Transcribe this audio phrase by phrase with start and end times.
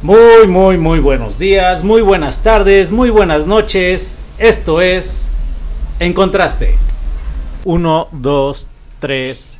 [0.00, 4.16] Muy, muy, muy buenos días, muy buenas tardes, muy buenas noches.
[4.38, 5.28] Esto es
[5.98, 6.76] En Contraste.
[7.64, 8.68] Uno, dos,
[9.00, 9.58] tres,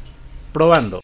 [0.52, 1.00] probando.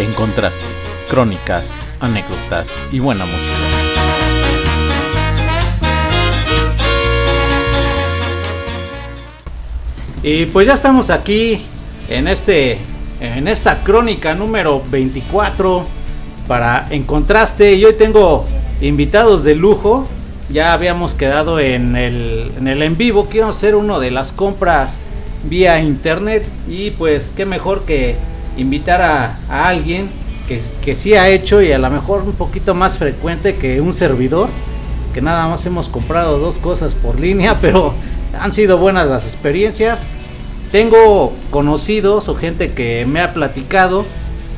[0.00, 0.64] En Contraste.
[1.08, 3.85] Crónicas, anécdotas y buena música.
[10.26, 11.60] Y pues ya estamos aquí
[12.08, 12.78] en este
[13.20, 15.86] en esta crónica número 24
[16.48, 18.44] para en contraste y hoy tengo
[18.80, 20.08] invitados de lujo.
[20.50, 24.98] Ya habíamos quedado en el en el en vivo, quiero hacer uno de las compras
[25.44, 28.16] vía internet y pues qué mejor que
[28.56, 30.08] invitar a, a alguien
[30.48, 33.92] que, que sí ha hecho y a lo mejor un poquito más frecuente que un
[33.92, 34.48] servidor,
[35.14, 37.94] que nada más hemos comprado dos cosas por línea, pero
[38.40, 40.06] han sido buenas las experiencias.
[40.72, 44.04] Tengo conocidos o gente que me ha platicado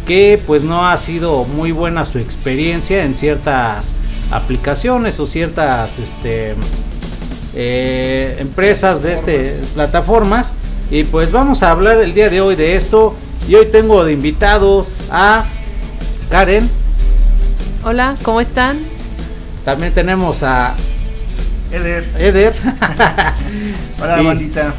[0.06, 3.94] que pues no ha sido muy buena su experiencia en ciertas
[4.30, 6.54] aplicaciones o ciertas este,
[7.54, 10.54] eh, empresas de este plataformas.
[10.90, 13.14] y pues vamos a hablar el día de hoy de esto.
[13.46, 15.44] Y hoy tengo de invitados a
[16.30, 16.68] Karen.
[17.84, 18.98] Hola cómo están
[19.68, 20.74] también tenemos a
[21.72, 22.54] Eder Eder
[24.00, 24.72] hola Y- bandita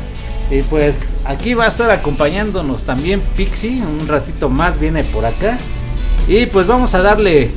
[0.52, 5.58] Y pues aquí va a estar acompañándonos también Pixie, un ratito más viene por acá.
[6.28, 7.52] Y pues vamos a darle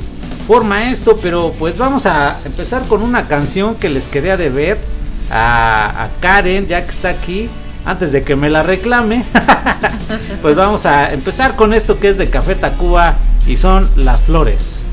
[0.47, 4.49] forma a esto, pero pues vamos a empezar con una canción que les quería de
[4.49, 4.77] ver
[5.31, 7.49] a, a Karen, ya que está aquí,
[7.85, 9.23] antes de que me la reclame.
[10.43, 13.15] pues vamos a empezar con esto que es de Café Tacuba
[13.47, 14.83] y son Las Flores.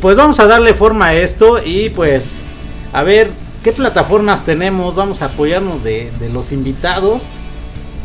[0.00, 2.40] Pues vamos a darle forma a esto y pues
[2.92, 3.30] a ver
[3.62, 4.96] qué plataformas tenemos.
[4.96, 7.24] Vamos a apoyarnos de, de los invitados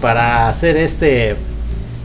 [0.01, 1.35] para hacer este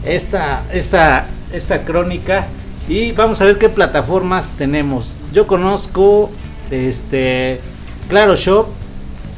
[0.05, 2.47] esta esta esta crónica
[2.87, 5.15] y vamos a ver qué plataformas tenemos.
[5.33, 6.31] Yo conozco
[6.71, 7.59] este
[8.09, 8.67] Claro Shop,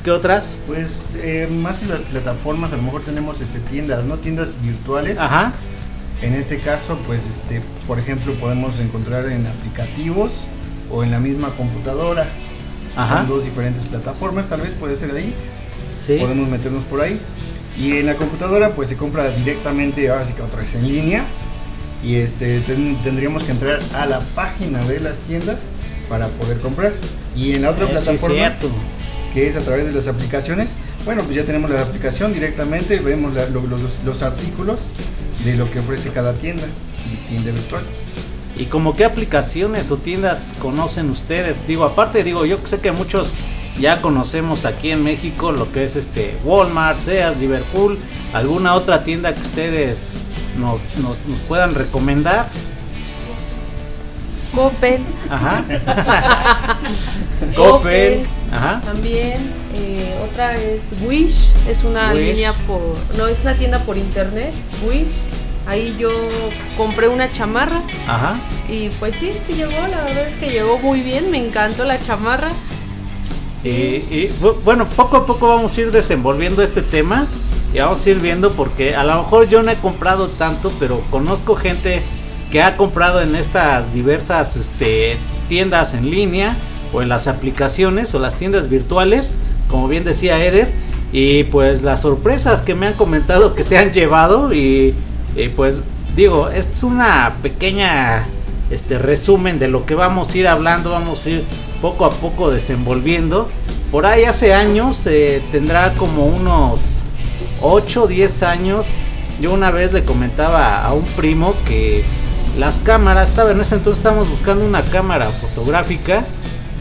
[0.03, 0.55] ¿qué otras?
[0.67, 5.19] pues eh, más que las plataformas a lo mejor tenemos este tiendas no tiendas virtuales
[5.19, 5.51] Ajá.
[6.23, 10.41] En este caso pues este por ejemplo podemos encontrar en aplicativos
[10.91, 12.27] o en la misma computadora.
[12.95, 13.17] Ajá.
[13.19, 15.33] son dos diferentes plataformas tal vez puede ser ahí.
[15.99, 16.17] Sí.
[16.19, 17.19] podemos meternos por ahí.
[17.77, 21.23] Y en la computadora pues se compra directamente ahora sí que otra vez en línea.
[22.03, 25.61] Y este ten- tendríamos que entrar a la página de las tiendas
[26.09, 26.91] para poder comprar.
[27.35, 28.53] Y en la otra Eh, plataforma
[29.33, 30.69] que es a través de las aplicaciones
[31.05, 33.65] Bueno, pues ya tenemos la aplicación directamente, vemos la- los,
[34.05, 34.79] los artículos
[35.43, 36.63] de lo que ofrece cada tienda,
[37.29, 37.83] tienda virtual.
[38.57, 41.65] ¿Y como qué aplicaciones o tiendas conocen ustedes?
[41.67, 43.33] Digo, aparte, digo, yo sé que muchos
[43.79, 47.97] ya conocemos aquí en México lo que es este Walmart, Sears, Liverpool,
[48.33, 50.13] alguna otra tienda que ustedes
[50.59, 52.47] nos, nos, nos puedan recomendar.
[54.53, 55.01] Coppel,
[55.31, 55.63] Ajá.
[57.55, 58.23] Coppel.
[58.53, 58.81] Ajá.
[58.85, 59.39] también.
[59.75, 62.21] eh, otra es Wish, es una Wish.
[62.21, 62.81] línea por.
[63.17, 64.53] No, es una tienda por internet.
[64.87, 65.13] Wish.
[65.65, 66.09] Ahí yo
[66.75, 68.37] compré una chamarra Ajá.
[68.67, 69.71] y pues sí, sí llegó.
[69.87, 71.31] La verdad es que llegó muy bien.
[71.31, 72.49] Me encantó la chamarra.
[73.63, 77.27] Y, y, bu- bueno, poco a poco vamos a ir desenvolviendo este tema
[77.73, 80.99] y vamos a ir viendo porque a lo mejor yo no he comprado tanto, pero
[81.09, 82.01] conozco gente
[82.51, 85.17] que ha comprado en estas diversas este,
[85.47, 86.57] tiendas en línea
[86.93, 89.37] o en las aplicaciones o las tiendas virtuales,
[89.67, 90.71] como bien decía Eder,
[91.11, 94.95] y pues las sorpresas que me han comentado que se han llevado y,
[95.55, 95.77] pues
[96.15, 98.25] digo, es una pequeña
[98.71, 101.43] este resumen de lo que vamos a ir hablando, vamos a ir
[101.81, 103.47] poco a poco desenvolviendo.
[103.91, 107.01] Por ahí hace años, eh, tendrá como unos
[107.61, 108.85] 8 o 10 años,
[109.39, 112.03] yo una vez le comentaba a un primo que
[112.57, 116.25] las cámaras, estaba en ese entonces estábamos buscando una cámara fotográfica,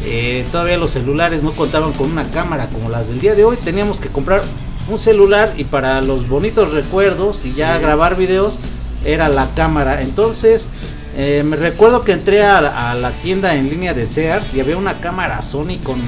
[0.05, 3.57] eh, todavía los celulares no contaban con una cámara como las del día de hoy,
[3.57, 4.43] teníamos que comprar
[4.89, 7.83] un celular y para los bonitos recuerdos y ya Sí.
[7.83, 8.59] grabar videos
[9.05, 10.03] era la cámara.
[10.03, 10.69] Entonces
[11.17, 14.61] eh, me recuerdo que entré a, la- a la tienda en línea de Sears y
[14.61, 16.01] había una cámara Sony con,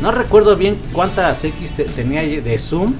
[0.00, 2.94] no recuerdo bien cuántas X te- tenía de zoom,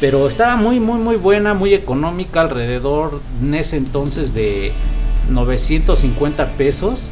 [0.00, 4.70] pero estaba muy, muy, muy buena, muy económica, alrededor en ese entonces de
[5.30, 7.10] 950 pesos.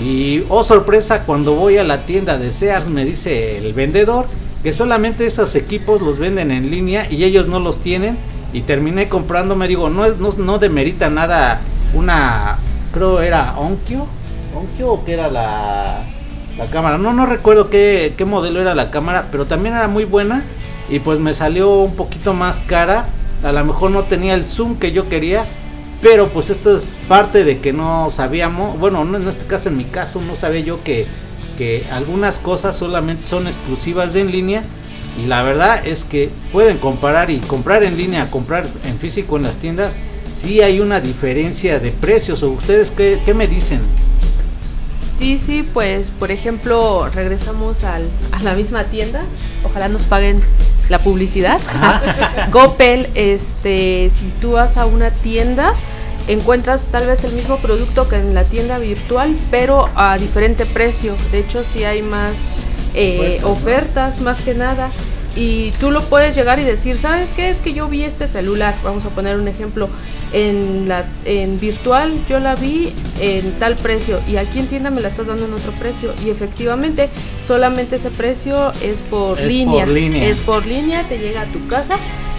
[0.00, 4.26] Y oh sorpresa, cuando voy a la tienda de Sears me dice el vendedor
[4.62, 8.16] que solamente esos equipos los venden en línea y ellos no los tienen.
[8.52, 11.60] Y terminé comprando, me digo, no es, no, no demerita nada
[11.94, 12.58] una,
[12.92, 14.06] creo era Onkyo,
[14.54, 16.02] Onkyo o que era la,
[16.58, 16.98] la cámara.
[16.98, 20.42] No, no recuerdo qué, qué modelo era la cámara, pero también era muy buena
[20.88, 23.06] y pues me salió un poquito más cara.
[23.42, 25.44] A lo mejor no tenía el zoom que yo quería,
[26.02, 29.76] pero pues esto es parte de que no sabíamos, bueno, no en este caso, en
[29.76, 31.06] mi caso, no sabía yo que,
[31.56, 34.64] que algunas cosas solamente son exclusivas de en línea.
[35.22, 39.44] Y la verdad es que pueden comparar y comprar en línea, comprar en físico en
[39.44, 39.94] las tiendas,
[40.34, 42.42] sí hay una diferencia de precios.
[42.42, 43.80] ¿O ustedes qué, qué me dicen?
[45.16, 49.22] Sí, sí, pues por ejemplo, regresamos al, a la misma tienda.
[49.62, 50.42] Ojalá nos paguen
[50.88, 51.60] la publicidad.
[52.50, 55.74] Coppel, este, si tú vas a una tienda,
[56.28, 61.14] encuentras tal vez el mismo producto que en la tienda virtual, pero a diferente precio.
[61.30, 62.34] De hecho, sí hay más
[62.94, 64.90] eh, Ofertas, más que nada.
[65.34, 67.48] Y tú lo puedes llegar y decir, ¿sabes qué?
[67.48, 68.74] Es que yo vi este celular.
[68.84, 69.88] Vamos a poner un ejemplo.
[70.34, 75.02] En, la, en virtual yo la vi en tal precio y aquí en tienda me
[75.02, 76.12] la estás dando en otro precio.
[76.24, 77.08] Y efectivamente,
[77.46, 79.84] solamente ese precio es por Es línea.
[79.84, 80.28] por línea.
[80.28, 81.96] Es por línea, te llega a tu casa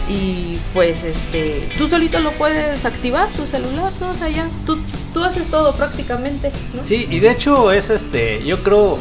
[0.09, 4.11] y pues este tú solito lo puedes activar tu celular, ¿no?
[4.11, 4.77] O sea, ya, tú,
[5.13, 6.81] tú haces todo prácticamente, ¿no?
[6.83, 8.97] Sí, y de hecho es este, yo creo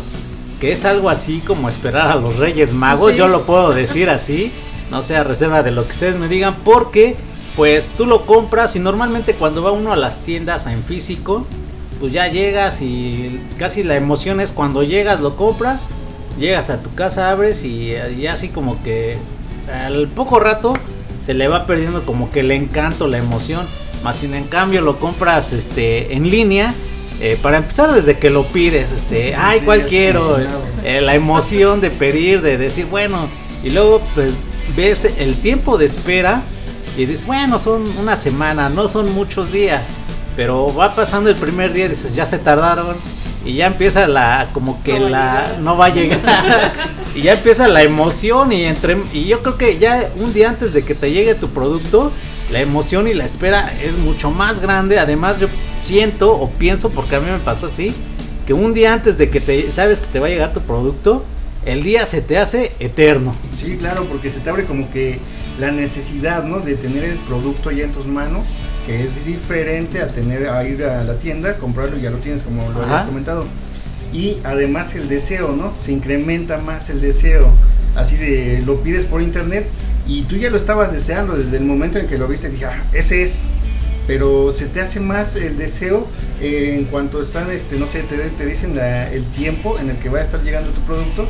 [0.61, 3.19] que es algo así como esperar a los Reyes Magos, Sí.
[3.19, 4.53] yo lo puedo decir así,
[4.91, 7.17] no sea reserva de lo que ustedes me digan, porque
[7.57, 11.47] pues tú lo compras y normalmente cuando va uno a las tiendas en físico,
[12.01, 15.87] pues ya llegas y casi la emoción es cuando llegas, lo compras,
[16.39, 19.19] llegas a tu casa, abres y, y así como que
[19.71, 20.73] al poco rato
[21.25, 23.65] se le va perdiendo como que el encanto, la emoción.
[24.03, 26.75] Más sin en cambio lo compras este en línea.
[27.21, 29.61] eh, para empezar desde que lo pides, este, ay,
[30.35, 30.63] emocionado.
[30.83, 33.29] Eh, la emoción de pedir, de decir, bueno,
[33.63, 34.35] y luego pues
[34.77, 36.43] ves el tiempo de espera
[36.97, 39.89] y dices, bueno, son una semana, no son muchos días,
[40.35, 42.97] pero va pasando el primer día y dices, ya se tardaron
[43.45, 46.73] y ya empieza la, como que No la, no va a llegar
[47.15, 50.73] y ya empieza la emoción y entre, y yo creo que ya un día antes
[50.73, 52.13] de que te llegue tu producto,
[52.51, 57.17] la emoción y la espera es mucho más grande, además yo siento o pienso, porque
[57.17, 57.95] a mí me pasó así,
[58.47, 61.25] que un día antes de que te sabes que te va a llegar tu producto,
[61.65, 63.35] el día se te hace eterno.
[63.57, 65.19] Sí, claro, porque se te abre como que
[65.59, 66.59] la necesidad, ¿no?
[66.59, 68.45] De tener el producto ya en tus manos,
[68.87, 72.43] que es diferente a tener a ir a la tienda, comprarlo y ya lo tienes,
[72.43, 72.93] como lo Ajá.
[72.95, 73.45] habías comentado.
[74.13, 75.73] Y además el deseo, ¿no?
[75.75, 77.49] Se incrementa más el deseo.
[77.97, 79.67] Así de lo pides por internet
[80.07, 82.83] y tú ya lo estabas deseando desde el momento en que lo viste, dije, ah,
[82.93, 83.39] ese es.
[84.07, 86.07] Pero se te hace más el deseo
[86.41, 89.97] eh, en cuanto están, este, no sé, te, te dicen la- el tiempo en el
[89.97, 91.29] que va a estar llegando tu producto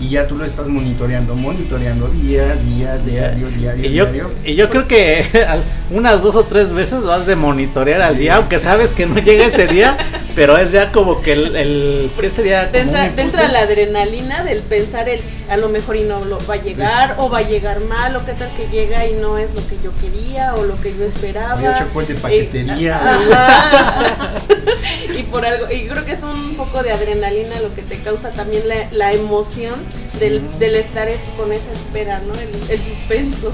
[0.00, 4.30] y ya tú lo estás monitoreando, monitoreando día, día, diario, diario, Y yo, diario.
[4.44, 5.24] y yo creo que
[5.90, 9.18] unas dos o tres veces lo has de monitorear al día, aunque sabes que no
[9.18, 9.96] llega ese día,
[10.34, 12.70] pero es ya como que el, el ¿qué sería?
[12.70, 16.04] Te Como un entra, te entra la adrenalina del pensar el a lo mejor y
[16.04, 19.06] no lo va a llegar o va a llegar mal o qué tal que llega
[19.06, 21.56] y no es lo que yo quería o lo que yo esperaba.
[21.56, 22.74] Me hecho de paquetería.
[22.80, 24.32] Eh, ajá.
[25.18, 28.30] y por algo, y creo que es un poco de adrenalina lo que te causa
[28.30, 29.74] también la, la emoción
[30.20, 32.34] del, del estar es- con esa espera, ¿no?
[32.34, 33.52] El, el suspenso.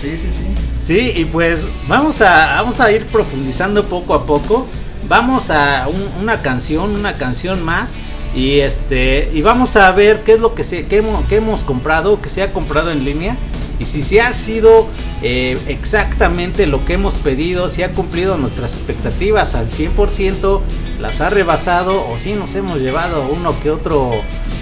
[0.00, 0.46] Sí, sí, sí.
[0.78, 4.66] Sí, y pues vamos a, vamos a ir profundizando poco a poco.
[5.08, 7.94] Vamos a un- una canción, una canción más.
[8.34, 11.62] Y este y vamos a ver qué es lo que, se, que hemos, que hemos
[11.62, 13.36] comprado, que se ha comprado en línea.
[13.78, 14.86] Y si se ha sido
[15.22, 20.60] eh, exactamente lo que hemos pedido, si ha cumplido nuestras expectativas al 100%,
[21.00, 24.12] las ha rebasado o si nos hemos llevado uno que otro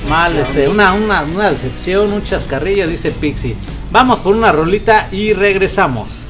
[0.09, 3.57] mal, este, una, una, una decepción, un chascarrillo, dice Pixie.
[3.91, 6.27] Vamos por una rolita y regresamos.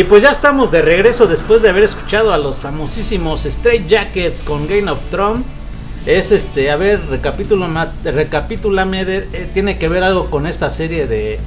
[0.00, 4.42] Y pues ya estamos de regreso después de haber escuchado a los famosísimos Straight Jackets
[4.42, 5.44] con Game of Thrones.
[6.06, 11.38] Es este, a ver, recapitúlame de- eh, tiene que ver algo con esta serie de,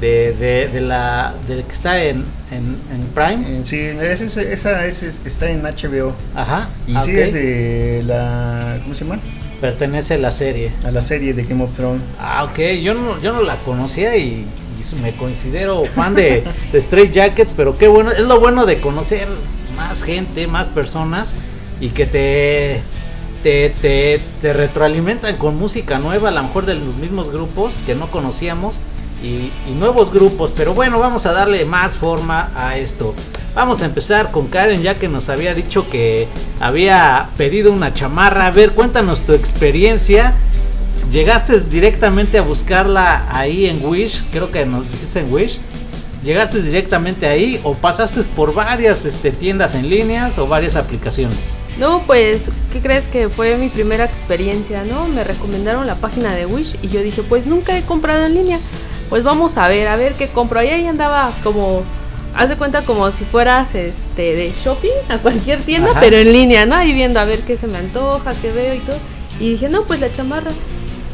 [0.00, 3.44] de, de, de la de que está en, en, en Prime.
[3.46, 6.14] Eh, sí, es- es- esa es- es- está en HBO.
[6.34, 6.66] Ajá.
[6.86, 8.78] Y ah, sí es de la.
[8.84, 9.18] ¿Cómo se llama?
[9.60, 10.72] Pertenece a la serie.
[10.86, 12.00] A la serie de Game of Thrones.
[12.18, 14.46] Ah, ok, yo no, yo no la conocía y,
[14.92, 18.80] y me considero fan de, de Straight Jackets, pero qué bueno, es lo bueno de
[18.80, 19.28] conocer
[19.76, 21.34] más gente, más personas
[21.80, 22.80] y que te,
[23.42, 27.94] te, te, te retroalimentan con música nueva, a lo mejor de los mismos grupos que
[27.94, 28.76] no conocíamos
[29.22, 33.14] y, y nuevos grupos, pero bueno, vamos a darle más forma a esto.
[33.54, 36.28] Vamos a empezar con Karen, ya que nos había dicho que
[36.60, 38.46] había pedido una chamarra.
[38.46, 40.34] A ver, cuéntanos tu experiencia.
[41.10, 44.24] ¿Llegaste directamente a buscarla ahí en Wish?
[44.30, 45.58] Creo que nos dijiste en Wish.
[46.22, 51.54] ¿Llegaste directamente ahí o pasaste por varias este, tiendas en líneas o varias aplicaciones?
[51.78, 55.06] No, pues, ¿qué crees que fue mi primera experiencia, no?
[55.06, 58.58] Me recomendaron la página de Wish y yo dije, pues nunca he comprado en línea.
[59.08, 60.58] Pues vamos a ver, a ver qué compro.
[60.58, 61.84] Ahí, ahí andaba como,
[62.34, 66.00] haz de cuenta como si fueras este de shopping a cualquier tienda, Ajá.
[66.00, 66.74] pero en línea, ¿no?
[66.74, 68.98] Ahí viendo a ver qué se me antoja, qué veo y todo.
[69.40, 70.50] Y dije, no, pues la chamarra.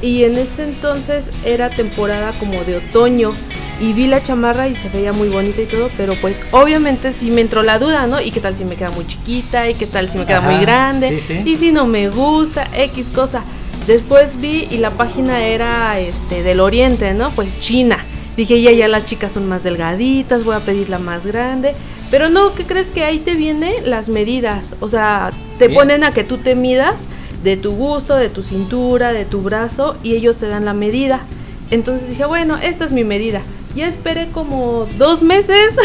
[0.02, 3.32] Y en ese entonces era temporada como de otoño.
[3.80, 7.30] Y vi la chamarra y se veía muy bonita y todo, pero pues obviamente sí
[7.32, 8.20] me entró la duda, ¿no?
[8.20, 9.68] ¿Y qué tal si me queda muy chiquita?
[9.68, 11.08] ¿Y qué tal si me queda Ajá, muy grande?
[11.08, 11.42] sí, sí.
[11.44, 13.42] Y si no me gusta, X cosa.
[13.88, 17.30] Después vi y la página era este del oriente, ¿no?
[17.32, 17.98] Pues China.
[18.36, 21.74] Dije, ya, ya las chicas son más delgaditas, voy a pedir la más grande.
[22.12, 24.74] Pero no, ¿qué crees que ahí te vienen las medidas?
[24.80, 25.78] O sea, te Bien.
[25.80, 27.08] ponen a que tú te midas
[27.44, 31.20] de tu gusto, de tu cintura, de tu brazo y ellos te dan la medida.
[31.70, 33.42] Entonces dije, bueno, esta es mi medida.
[33.74, 35.74] Ya esperé como dos meses.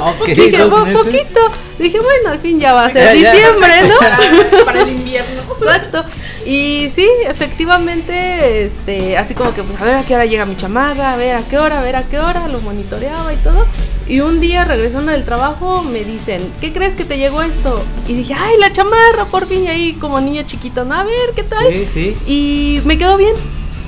[0.00, 1.02] Ok, dije, dos "Po- meses.
[1.02, 1.40] poquito.
[1.78, 3.32] Dije, bueno, al fin ya va a ser Ya, ya.
[3.32, 3.96] diciembre, ¿no?
[3.98, 5.42] Para, para el invierno.
[5.58, 6.04] Exacto.
[6.46, 10.56] Y sí, efectivamente, este, así como que pues a ver a qué hora llega mi
[10.56, 13.64] chamarra, a ver a qué hora, a ver a qué hora, lo monitoreaba y todo.
[14.06, 17.82] Y un día regresando del trabajo me dicen, ¿qué crees que te llegó esto?
[18.06, 20.94] Y dije, ay, la chamarra, por fin, y ahí como niño chiquito, ¿no?
[20.94, 21.66] A ver, ¿qué tal?
[21.72, 22.16] Sí, sí.
[22.26, 23.34] Y me quedó bien.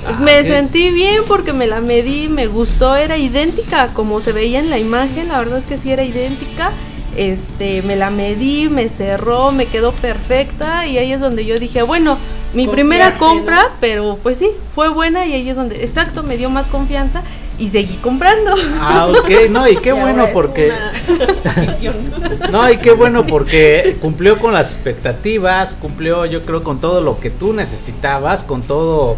[0.07, 4.59] Ah, me sentí bien porque me la medí, me gustó, era idéntica como se veía
[4.59, 6.71] en la imagen, la verdad es que sí era idéntica.
[7.17, 11.81] Este, me la medí, me cerró, me quedó perfecta y ahí es donde yo dije,
[11.81, 12.15] bueno,
[12.53, 13.17] mi primera ¿no?
[13.17, 17.23] compra, pero pues sí, fue buena y ahí es donde, exacto, me dio más confianza
[17.57, 18.53] y seguí comprando.
[18.79, 20.71] Ah, ok, no, y qué Y bueno porque...
[22.51, 27.19] No, y qué bueno porque cumplió con las expectativas, cumplió yo creo con todo lo
[27.19, 29.17] que tú necesitabas, con todo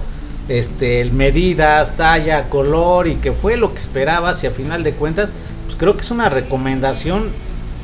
[0.49, 4.93] este el medidas, talla, color y que fue lo que esperabas y a final de
[4.93, 5.31] cuentas,
[5.65, 7.29] pues creo que es una recomendación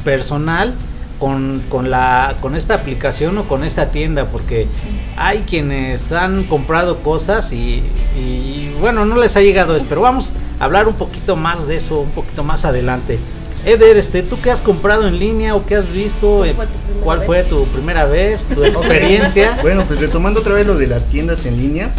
[0.04, 0.74] personal
[1.20, 4.68] con, con la con esta aplicación o con esta tienda porque
[5.18, 7.82] hay quienes han comprado cosas y,
[8.18, 11.78] y, bueno no les ha llegado eso pero vamos a hablar un poquito más de
[11.78, 13.18] eso un poquito más adelante.
[13.66, 16.66] Eder este tú qué has comprado en línea o qué has visto ¿Cuál Eh, fue
[16.68, 17.26] tu primera cuál vez?
[17.26, 21.46] fue tu primera vez tu experiencia Bueno, pues retomando otra vez lo de las tiendas
[21.48, 21.90] en línea,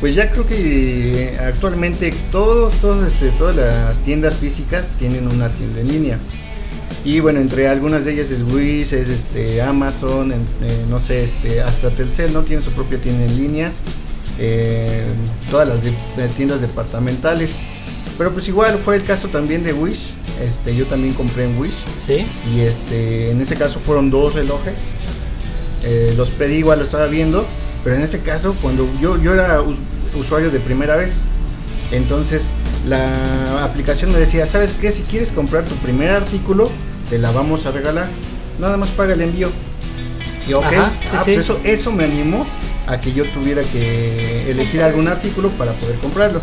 [0.00, 5.80] pues ya creo que actualmente todos, todos, este, todas las tiendas físicas tienen una tienda
[5.80, 6.18] en línea.
[7.04, 11.24] Y bueno, entre algunas de ellas es Wish, es este Amazon, en- eh, no sé,
[11.24, 12.42] este, hasta Telcel, ¿no?
[12.42, 13.72] Tiene su propia tienda en línea.
[14.42, 15.02] eh,
[15.50, 17.50] todas las de- de tiendas departamentales.
[18.16, 20.12] Pero pues igual fue el caso también de Wish.
[20.42, 21.74] Este, yo también compré en Wish.
[21.98, 24.78] sí Y este, en ese caso fueron dos relojes.
[25.84, 27.44] Eh, los pedí igual, lo estaba viendo.
[27.84, 29.76] Pero en ese caso, cuando yo, yo era us-
[30.18, 31.16] usuario de primera vez,
[31.92, 32.52] entonces
[32.86, 34.92] la aplicación me decía, ¿sabes qué?
[34.92, 36.70] Si quieres comprar tu primer artículo,
[37.08, 38.08] te la vamos a regalar.
[38.58, 39.48] Nada más paga el envío.
[40.48, 41.32] Y ok, Ajá, sí, ah, sí.
[41.34, 42.46] pues eso, eso me animó
[42.86, 46.40] a que yo tuviera que elegir algún artículo para poder comprarlo.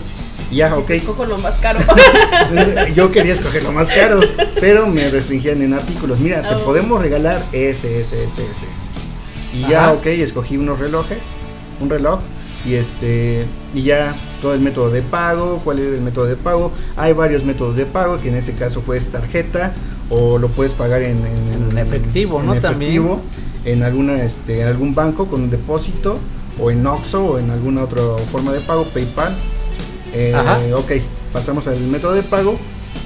[0.50, 0.92] Y ya, ok.
[1.06, 1.80] Cojo lo más caro.
[2.96, 4.22] Yo quería escoger lo más caro,
[4.62, 6.20] pero me restringían en artículos.
[6.20, 6.64] Mira, te Oh.
[6.64, 8.66] podemos regalar este, este, este, este,
[9.54, 11.20] Y ya, ok, escogí unos relojes,
[11.82, 12.20] un reloj,
[12.66, 16.72] y este, y ya todo el método de pago, cuál es el método de pago.
[16.98, 19.74] Hay varios métodos de pago, que en ese caso fue tarjeta,
[20.10, 22.56] o lo puedes pagar en, en- En efectivo, ¿no?
[22.56, 22.92] También.
[22.92, 23.22] efectivo,
[23.66, 26.18] en alguna, este, en algún banco con un depósito,
[26.60, 29.36] o en Oxxo, o en alguna otra forma de pago, PayPal.
[30.14, 30.92] Eh, ok,
[31.34, 32.58] pasamos al método de pago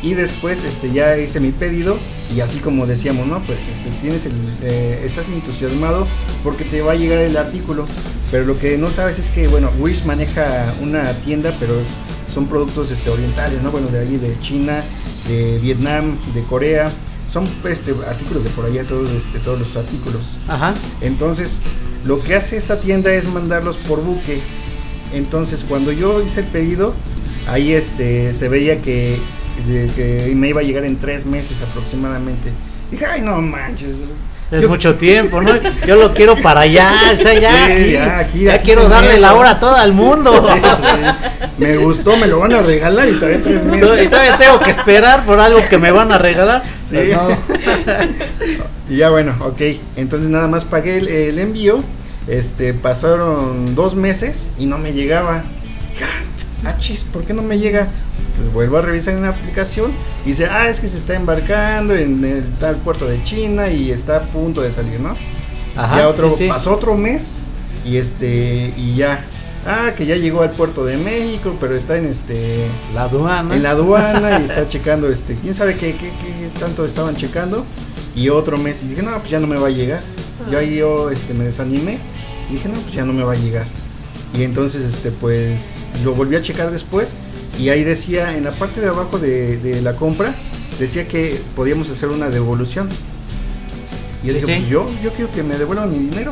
[0.03, 1.97] y después este ya hice mi pedido
[2.35, 3.39] y así como decíamos, ¿no?
[3.43, 4.33] Pues este, tienes el,
[4.63, 6.07] eh, estás entusiasmado
[6.43, 7.85] porque te va a llegar el artículo,
[8.31, 12.47] pero lo que no sabes es que, bueno, Wish maneja una tienda, pero es- son
[12.47, 13.71] productos este, orientales, ¿no?
[13.71, 14.83] Bueno, de allí de China,
[15.27, 16.89] de Vietnam, de Corea,
[17.31, 20.21] son este, artículos de por allá, todos, este, todos los artículos.
[20.47, 21.57] ajá Entonces,
[22.05, 24.39] lo que hace esta tienda es mandarlos por buque.
[25.13, 26.93] Entonces, cuando yo hice el pedido,
[27.47, 29.17] ahí este se veía que,
[29.67, 32.49] de- que me iba a llegar en tres meses aproximadamente.
[32.89, 33.97] Dije, ay, no manches.
[34.51, 35.53] es Yo- mucho tiempo no
[35.87, 38.89] yo lo quiero para allá o sea ya Sí, aquí, ya, aquí, ya aquí quiero
[38.89, 41.53] darle la hora a todo el mundo Sí, sí.
[41.57, 44.09] Me gustó, me lo van a regalar y todavía tres y meses.
[44.09, 46.97] todavía tengo que esperar por algo que me van a regalar Sí.
[46.97, 47.29] Pues no.
[48.89, 49.61] Y ya bueno, ok.
[49.95, 51.81] Entonces nada más pagué el, el envío.
[52.27, 55.43] Este, pasaron dos meses y no me llegaba.
[56.63, 57.87] "Ah, Ah, chis, ¿por qué no me llega?
[58.37, 59.91] Pues vuelvo a revisar en la aplicación
[60.25, 63.91] y dice, ah, es que se está embarcando en el tal puerto de China y
[63.91, 65.15] está a punto de salir, ¿no?
[65.75, 66.47] Ajá, ya otro, sí, sí.
[66.47, 67.35] pasó otro mes
[67.85, 69.23] y este, y ya,
[69.63, 73.55] Ah, que ya llegó al puerto de México, pero está en este La aduana.
[73.55, 77.63] en la aduana y está checando este, quién sabe qué, qué, qué tanto estaban checando.
[78.15, 80.01] Y otro mes y dije, no, pues ya no me va a llegar.
[80.51, 81.99] Yo ahí yo este, me desanimé
[82.49, 83.67] y dije, no, pues ya no me va a llegar.
[84.37, 87.13] Y entonces este pues lo volví a checar después
[87.59, 90.33] y ahí decía en la parte de abajo de, de la compra
[90.79, 92.87] decía que podíamos hacer una devolución.
[94.23, 94.59] Y yo Sí, dije, sí.
[94.61, 96.31] pues yo, yo quiero que me devuelvan mi dinero.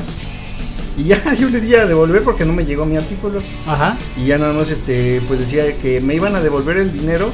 [0.98, 3.42] Y ya yo le di a devolver porque no me llegó mi artículo.
[3.68, 3.98] Ajá.
[4.18, 7.32] Y ya nada más este, pues decía que me iban a devolver el dinero,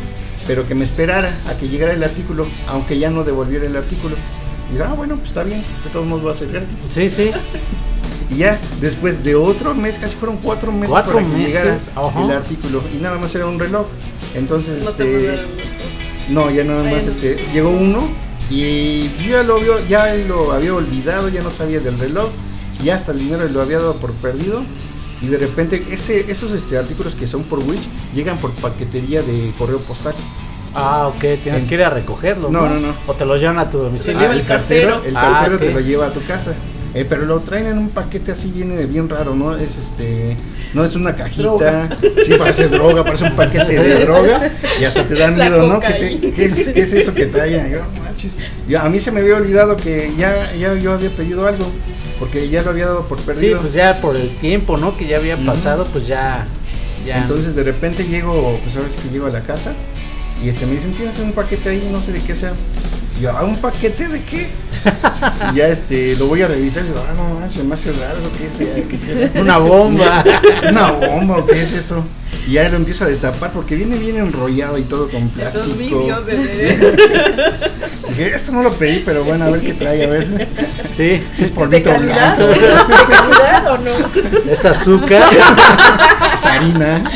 [0.48, 4.16] pero que me esperara a que llegara el artículo, aunque ya no devolviera el artículo.
[4.70, 6.70] Y dije, ah, bueno, pues está bien, de todos modos va a ser gratis.
[6.92, 7.32] Sí, sí.
[8.30, 11.78] Y ya después de otro mes, casi fueron cuatro meses Cuatro para que meses, llegara
[12.08, 12.24] ajá.
[12.24, 12.82] el artículo.
[12.94, 13.86] Y nada más era un reloj.
[14.34, 15.44] Entonces, No te este,
[16.30, 18.02] no, ya nada más este, llegó uno
[18.50, 22.30] y yo ya lo, vio, ya lo había olvidado, ya no sabía del reloj,
[22.84, 24.62] y hasta el dinero lo había dado por perdido.
[25.22, 29.52] Y de repente ese, esos este, artículos que son por Wish llegan por paquetería de
[29.58, 30.14] correo postal.
[30.76, 32.50] Ah, ok, tienes En- que ir a recogerlo.
[32.50, 32.94] No, no, no.
[33.08, 34.20] O te lo llevan a tu domicilio.
[34.20, 35.02] lleva Ah, el cartero.
[35.06, 35.74] El Ah, cartero te ok.
[35.76, 36.54] lo lleva a tu casa.
[36.96, 39.56] Eh, pero lo traen en un paquete así viene bien raro, ¿no?
[39.58, 40.38] Es este,
[40.74, 41.90] no es una cajita, Droga.
[42.26, 45.82] sí parece droga, parece un paquete de droga y hasta te da miedo, ¿no?
[45.82, 46.36] ¿Qué, te- cocaína.
[46.36, 47.70] qué es, qué es eso que traen?
[47.70, 47.80] Yo.
[48.70, 51.66] Yo- a mí se me había olvidado que ya, ya yo había pedido algo,
[52.18, 53.62] porque ya lo había dado por Sí, perdido.
[53.62, 54.96] pues ya por el tiempo, ¿no?
[54.96, 56.48] Que ya había pasado, pues ya.
[57.06, 57.18] ya.
[57.18, 59.74] Entonces de repente llego, pues ahora sí que llego a la casa
[60.42, 62.54] y este me dicen, tienes un paquete ahí, no sé de qué sea.
[63.18, 64.50] Y yo, ¿ah, un paquete de qué?
[65.54, 68.20] y ya este, lo voy a revisar y digo, ah, no manches, me hace raro,
[68.38, 68.76] ¿qué sea?
[68.76, 69.42] ¿Qué sea?
[69.42, 70.24] Una bomba.
[70.70, 72.04] ¿Una bomba o qué es eso?
[72.48, 75.64] Y ya lo empiezo a destapar porque viene bien enrollado y todo con plástico.
[75.66, 78.10] Esos vídeos de Sí.
[78.10, 80.48] Dije, eso no lo pedí, pero bueno, a ver qué trae, a ver.
[80.96, 82.38] sí, Si es por ¿De calidad?
[82.38, 82.54] blanco,
[82.88, 84.52] ¿De calidad o no?
[84.52, 85.24] es azúcar.
[86.34, 87.12] es harina.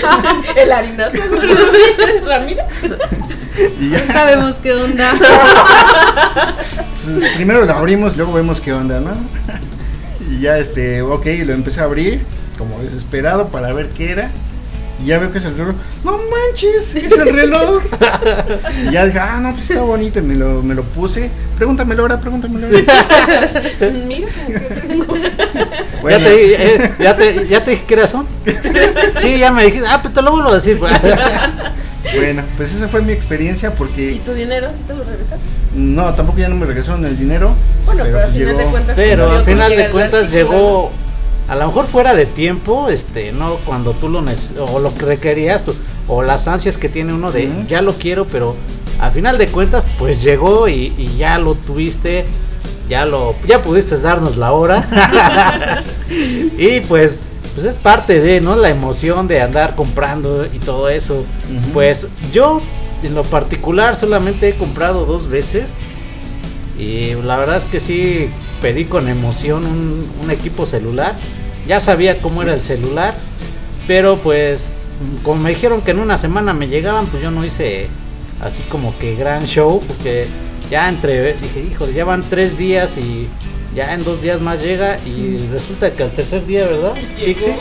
[0.55, 1.17] El harinazo.
[2.25, 2.65] Ramírez.
[3.79, 5.13] Y ya, Sabemos qué onda.
[7.05, 9.12] pues, primero lo abrimos, luego vemos qué onda, ¿no?
[10.32, 12.21] Y ya, este, ok, lo empecé a abrir,
[12.58, 14.32] como desesperado para ver qué era.
[15.01, 15.75] Y ya veo que es el reloj.
[16.03, 17.81] No manches, es el reloj.
[18.88, 20.19] y ya dije, ah, no, pues está bonito.
[20.19, 21.29] Y me lo, me lo puse.
[21.57, 22.79] Pregúntamelo ahora, pregúntamelo ahora.
[24.07, 24.27] Mira.
[26.01, 28.25] Bueno, Ya, te, eh, ya, te, ya te dije que era son.
[29.17, 29.88] Sí, ya me dijiste.
[29.88, 30.77] Ah, pero te lo vuelvo a decir.
[30.77, 30.93] güey.
[32.15, 35.38] bueno, pues esa fue mi experiencia ¿Y porque tu dinero sí te lo regresaste?
[35.75, 37.53] no, tampoco ya no me regresaron el dinero.
[37.85, 38.95] Bueno, pero, al pues final de cuentas.
[38.95, 40.91] Pero al final de cuentas artículo- llegó,
[41.49, 44.23] a lo mejor fuera de tiempo, este, no cuando tú lo
[44.59, 45.75] o lo que requerías o,
[46.07, 48.55] o las ansias que tiene uno de ya lo quiero, pero
[48.99, 52.25] a final de cuentas pues llegó y, y ya lo tuviste,
[52.88, 55.83] ya lo, ya pudiste darnos la hora
[56.57, 57.21] y pues,
[57.55, 58.55] pues es parte de, ¿no?
[58.55, 61.23] La emoción de andar comprando y todo eso.
[61.73, 62.62] Pues yo
[63.03, 65.85] en lo particular solamente he comprado dos veces.
[66.77, 68.29] Y la verdad es que sí
[68.62, 71.13] pedí con emoción un, un equipo celular.
[71.69, 73.15] Ya sabía cómo era el celular.
[73.88, 74.82] Pero pues
[75.23, 77.88] como me dijeron que en una semana me llegaban, pues yo no hice
[78.41, 79.82] así como que gran show.
[79.88, 80.27] Porque
[80.69, 83.27] ya entre, dije, híjole, ya van tres días y
[83.75, 84.99] ya en dos días más llega.
[85.05, 86.93] Y resulta que al tercer día, ¿verdad?
[87.23, 87.55] Pixie?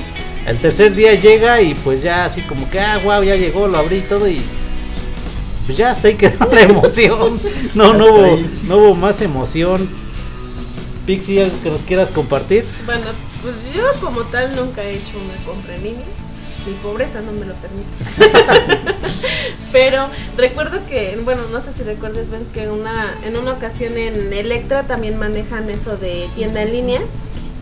[0.47, 3.77] El tercer día llega y pues ya así como que, ah, wow, ya llegó, lo
[3.77, 4.41] abrí y todo y
[5.67, 7.39] pues ya hasta ahí quedó la emoción.
[7.75, 9.87] No, no hubo, no hubo más emoción.
[11.05, 12.65] Pixie, algo que nos quieras compartir.
[12.87, 13.03] Bueno,
[13.43, 16.07] pues yo como tal nunca he hecho una compra en línea.
[16.67, 18.93] Mi pobreza no me lo permite.
[19.73, 24.33] Pero recuerdo que, bueno, no sé si recuerdes, ven que una, en una ocasión en
[24.33, 27.01] Electra también manejan eso de tienda en línea.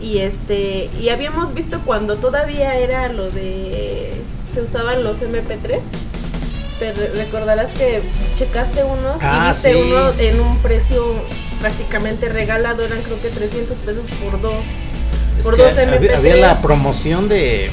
[0.01, 4.13] Y este, y habíamos visto cuando todavía era lo de
[4.53, 5.79] se usaban los MP3.
[6.79, 8.01] Te re- recordarás que
[8.35, 9.79] checaste unos Ah, y viste sí.
[9.79, 11.03] uno en un precio
[11.59, 14.63] prácticamente regalado, eran creo que 300 pesos por dos.
[15.39, 16.15] Es Por dos había, MP3.
[16.15, 17.69] había la promoción de.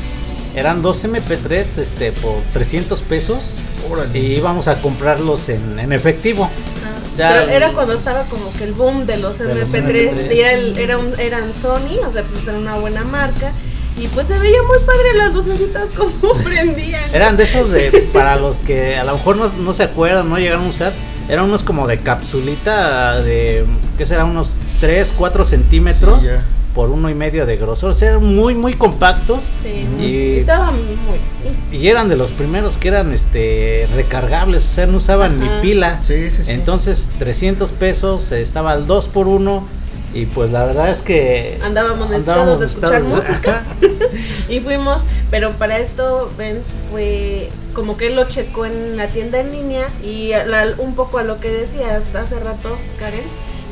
[0.57, 3.55] Eran dos MP3 este, por 300 pesos.
[3.91, 4.17] Órale.
[4.19, 6.45] Y íbamos a comprarlos en, en efectivo.
[6.85, 10.11] Ah, Ya, pero era cuando estaba como que el boom de los De los MP3,
[10.13, 10.35] MP3.
[10.35, 13.51] y era el- era un- eran Sony, o sea, pues era una buena marca.
[13.97, 17.13] Y pues se veía muy padre las lucecitas como prendían.
[17.15, 18.09] Eran de esos de.
[18.13, 20.93] Para los que a lo mejor no, no se acuerdan, no llegaron a usar.
[21.29, 23.65] Eran unos como de capsulita de.
[23.99, 24.25] ¿Qué será?
[24.25, 26.23] Unos 3, 4 centímetros.
[26.25, 26.43] Sí, ya.
[26.75, 27.91] Por uno y medio de grosor.
[27.91, 29.49] O sea, eran muy, muy compactos.
[29.63, 31.79] Sí, Y- estaba muy.
[31.79, 35.55] Y eran de los primeros que eran este recargables, o sea, no usaban Ajá.
[35.57, 36.01] ni pila.
[36.07, 36.51] Sí, sí, sí.
[36.51, 39.67] Entonces, 300 pesos, eh, estaba al 2 por 1
[40.15, 43.65] Y pues la verdad es que Andábamos necesitados de escuchar música.
[44.49, 46.59] Y fuimos, pero para esto, ven,
[46.93, 51.19] fue como que él lo checó en la tienda en línea y la- un poco
[51.19, 53.25] a lo que decías hace rato, Karen,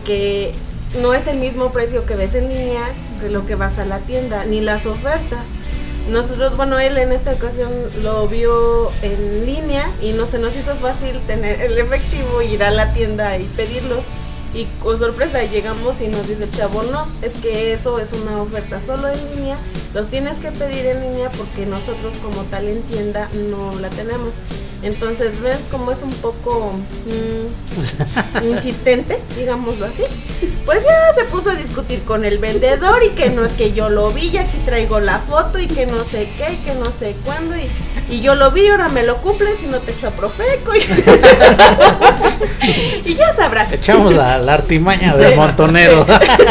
[0.04, 0.52] que
[1.00, 2.88] no es el mismo precio que ves en línea
[3.20, 5.44] de lo que vas a la tienda, ni las ofertas.
[6.10, 7.70] Nosotros, bueno, él en esta ocasión
[8.02, 12.70] lo vio en línea y no se nos hizo fácil tener el efectivo, ir a
[12.70, 14.04] la tienda y pedirlos.
[14.54, 18.42] Y con sorpresa llegamos y nos dice el chavo, no, es que eso es una
[18.42, 19.56] oferta solo en línea,
[19.94, 24.34] los tienes que pedir en línea porque nosotros como tal en tienda no la tenemos.
[24.82, 26.72] Entonces, ¿ves cómo es un poco
[27.06, 30.02] mm, insistente, digámoslo así?
[30.64, 33.88] Pues ya se puso a discutir con el vendedor y que no es que yo
[33.88, 36.86] lo vi, y aquí traigo la foto y que no sé qué, y que no
[36.86, 37.68] sé cuándo, y,
[38.12, 40.74] y yo lo vi, ahora me lo cumples y no te echo a profeco.
[40.74, 40.80] Y,
[43.10, 43.72] y ya sabrás.
[43.72, 46.04] Echamos la, la artimaña del montonero.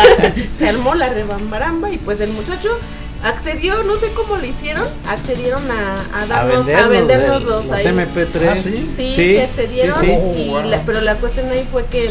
[0.58, 2.78] se armó la rebambaramba y pues el muchacho
[3.24, 7.66] accedió, no sé cómo lo hicieron, accedieron a, a a darnos, vendernos, a vendernos los
[7.66, 7.86] los ahí.
[7.86, 8.48] MP3.
[8.50, 8.92] Ah, ¿sí?
[8.96, 10.12] Sí, sí, accedieron, sí, sí.
[10.18, 10.64] Oh, y wow.
[10.64, 12.10] la- pero la cuestión ahí fue que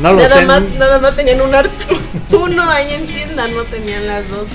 [0.00, 1.52] No los nada ten- más, nada más tenían un
[2.32, 4.46] uno ahí en tienda, no tenían las dos,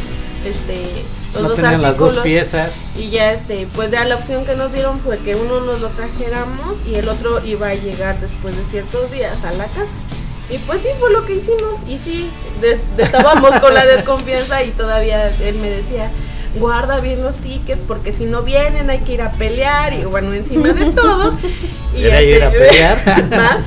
[0.46, 2.24] este, los no dos tenían las dos artículos.
[2.24, 2.86] piezas.
[2.98, 5.90] Y ya este, pues ya la opción que nos dieron fue que uno nos lo
[5.90, 9.88] trajéramos y el otro iba a llegar después de ciertos días a la casa.
[10.50, 11.80] Y pues sí, fue lo que hicimos.
[11.88, 12.30] Y sí,
[12.62, 16.10] des- estábamos con la desconfianza y todavía él me decía,
[16.60, 20.34] guarda bien los tickets porque si no vienen hay que ir a pelear y bueno,
[20.34, 21.38] encima de todo.
[21.96, 23.30] Y Era ir a este, pelear.
[23.30, 23.66] más.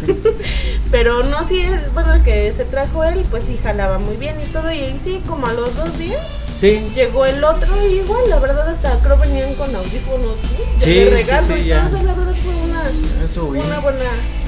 [0.90, 4.46] Pero no, sí, bueno, el que se trajo él, pues sí, jalaba muy bien y
[4.52, 4.72] todo.
[4.72, 6.20] Y ahí sí, como a los dos días
[6.58, 10.58] Sí, llegó el otro y igual, la verdad hasta creo venían con audífonos ¿no?
[10.58, 11.80] de Sí, sí, regalo sí, y ya.
[11.82, 12.82] todo, o sea, la verdad fue una,
[13.30, 13.66] Eso bien.
[13.66, 14.00] una buena,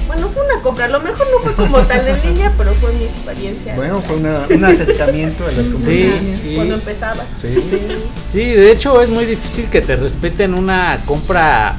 [0.09, 2.91] bueno fue una compra, a lo mejor no fue como tal en línea, pero fue
[2.93, 3.75] mi experiencia.
[3.75, 6.11] Bueno, fue una, un acercamiento a las Sí.
[6.51, 7.23] y- cuando empezaba.
[7.39, 7.47] Sí.
[8.29, 11.75] sí, de hecho es muy difícil que te respeten una compra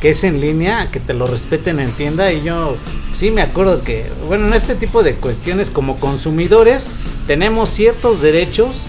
[0.00, 2.76] que es en línea, que te lo respeten en tienda y yo
[3.14, 6.88] sí me acuerdo que, bueno, en este tipo de cuestiones como consumidores
[7.26, 8.82] tenemos ciertos derechos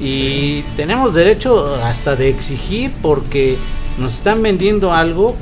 [0.00, 3.56] y tenemos derecho hasta de exigir porque
[3.98, 5.34] nos están vendiendo algo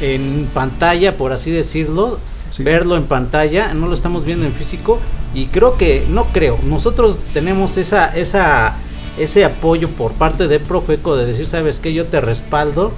[0.00, 2.18] en pantalla, por así decirlo,
[2.58, 5.00] Verlo en pantalla, no lo estamos viendo en físico
[5.34, 8.74] y creo que, no creo, nosotros tenemos esa, esa,
[9.18, 12.92] ese apoyo por parte de Profeco de decir, sabes que yo te respaldo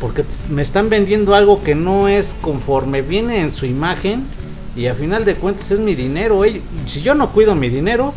[0.00, 4.24] porque me están vendiendo algo que no es conforme viene en su imagen
[4.76, 6.42] y a final de cuentas es mi dinero,
[6.86, 8.14] si yo no cuido mi dinero,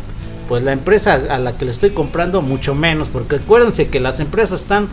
[0.48, 4.20] pues la empresa a la que le estoy comprando mucho menos, porque acuérdense que las
[4.20, 4.86] empresas están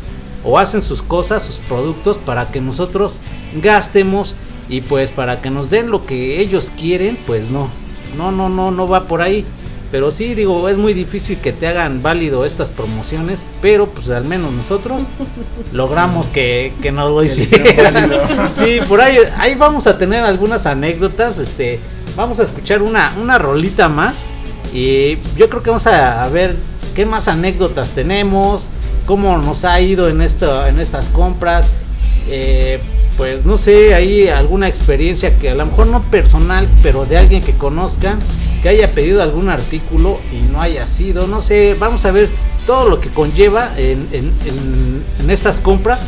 [0.44, 3.20] o hacen sus cosas, sus productos para que nosotros
[3.62, 4.36] gastemos
[4.72, 7.70] y pues para que nos den lo que ellos quieren, pues no.
[8.18, 9.46] No, no, no, no va por ahí.
[9.92, 14.24] Pero sí, digo, es muy difícil que te hagan válido estas promociones, pero pues al
[14.24, 15.02] menos nosotros
[15.74, 17.94] logramos que, que nos lo hicieran.
[17.94, 18.22] válido.
[18.56, 21.82] Sí, por ahí, ahí vamos a tener algunas anécdotas, este,
[22.16, 24.30] vamos a escuchar una, una rolita más
[24.74, 26.56] y yo creo que vamos a, a ver
[26.96, 28.70] qué más anécdotas tenemos,
[29.06, 31.68] cómo nos ha ido en, esto, en estas compras,
[32.30, 32.80] eh,
[33.18, 37.44] pues no sé, hay alguna experiencia que a lo mejor no personal, pero de alguien
[37.44, 38.20] que conozcan,
[38.64, 42.30] que haya pedido algún artículo y no haya sido, no sé, vamos a ver
[42.66, 44.32] todo lo que conlleva en, en-
[45.20, 46.02] en- estas compras.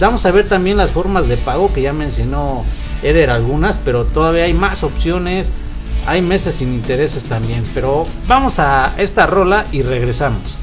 [0.00, 2.64] Vamos a ver también las formas de pago que ya mencionó
[3.02, 5.50] Eder algunas, pero todavía hay más opciones,
[6.06, 10.62] hay meses sin intereses también, pero vamos a esta rola y regresamos.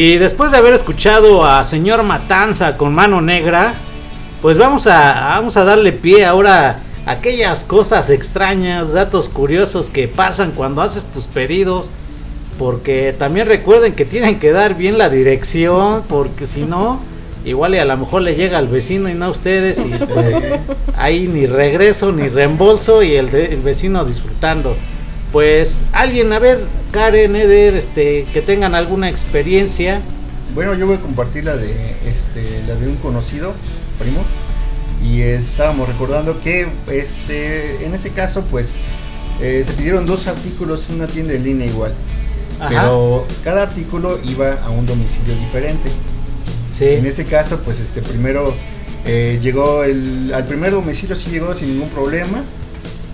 [0.00, 3.74] Y después de haber escuchado a señor Matanza con mano negra,
[4.40, 10.06] pues vamos a, vamos a darle pie ahora a aquellas cosas extrañas, datos curiosos que
[10.06, 11.90] pasan cuando haces tus pedidos.
[12.60, 17.00] Porque también recuerden que tienen que dar bien la dirección, porque si no,
[17.44, 20.44] igual y a lo mejor le llega al vecino y no a ustedes, y pues
[20.96, 24.76] ahí ni regreso ni reembolso y el, de- el vecino disfrutando.
[25.32, 26.60] Pues alguien, a ver,
[26.90, 30.00] Karen, Eder, este, que tengan alguna experiencia.
[30.54, 31.70] Bueno, yo voy a compartir la de,
[32.06, 33.52] este, la de un conocido,
[33.98, 34.22] primo.
[35.04, 38.72] Y estábamos recordando que este, en ese caso, pues,
[39.40, 41.92] eh, se pidieron dos artículos en una tienda en línea igual.
[42.58, 42.68] Ajá.
[42.70, 45.88] Pero cada artículo iba a un domicilio diferente.
[46.80, 47.06] En Sí.
[47.08, 48.54] ese caso, pues este primero
[49.04, 52.42] eh, llegó el, al primer domicilio sí llegó sin ningún problema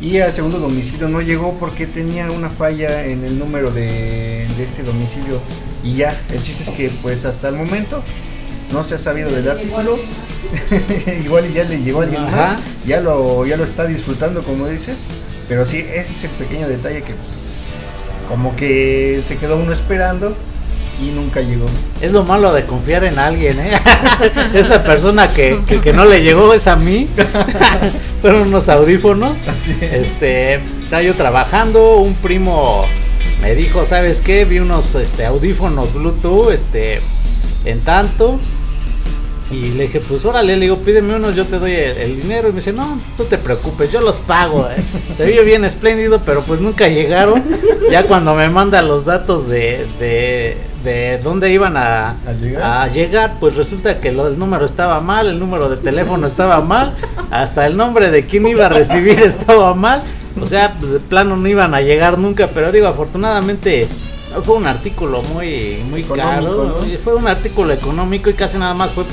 [0.05, 4.65] y al segundo domicilio no llegó porque tenía una falla en el número de, de
[4.65, 5.41] este domicilio
[5.83, 8.03] y ya, el chiste es que pues hasta el momento
[8.71, 9.99] no se ha sabido del artículo,
[11.25, 12.37] igual ya le llegó a alguien Ajá.
[12.37, 14.99] más, ya lo, ya lo está disfrutando como dices,
[15.49, 17.45] pero sí, ese es el pequeño detalle que pues
[18.29, 20.37] como que se quedó uno esperando
[21.03, 21.67] y nunca llegó.
[22.03, 23.71] Es lo malo de confiar en alguien, ¿eh?
[24.55, 27.09] Esa persona que, que, que no le llegó es a mí.
[28.25, 29.47] Fueron unos audífonos.
[29.49, 29.93] Así es.
[29.93, 32.87] Este, estaba yo trabajando, un primo
[33.43, 34.47] me dijo, ¿sabes qué?
[34.47, 37.01] Vi unos este, audífonos Bluetooth, este,
[37.67, 38.41] en tanto.
[39.51, 42.49] Y le dije, pues órale, le digo, pídeme unos, yo te doy el, el dinero.
[42.49, 44.67] Y me dice, no, no te preocupes, yo los pago.
[44.71, 44.83] ¿eh".
[45.15, 47.45] Se vio bien espléndido, pero pues nunca llegaron.
[47.91, 52.63] Ya cuando me manda los datos de, de, de dónde iban a, ¿A llegar?
[52.63, 56.63] a llegar, pues resulta que lo- el número estaba mal, el número de teléfono estaba
[56.63, 56.95] mal,
[57.31, 60.03] hasta el nombre de quien iba a recibir estaba mal.
[60.41, 63.87] O sea, pues de plano no iban a llegar nunca, pero digo, afortunadamente
[64.45, 68.91] fue un artículo muy, muy Económico, caro, fue un artículo económico y casi nada más
[68.91, 69.05] fue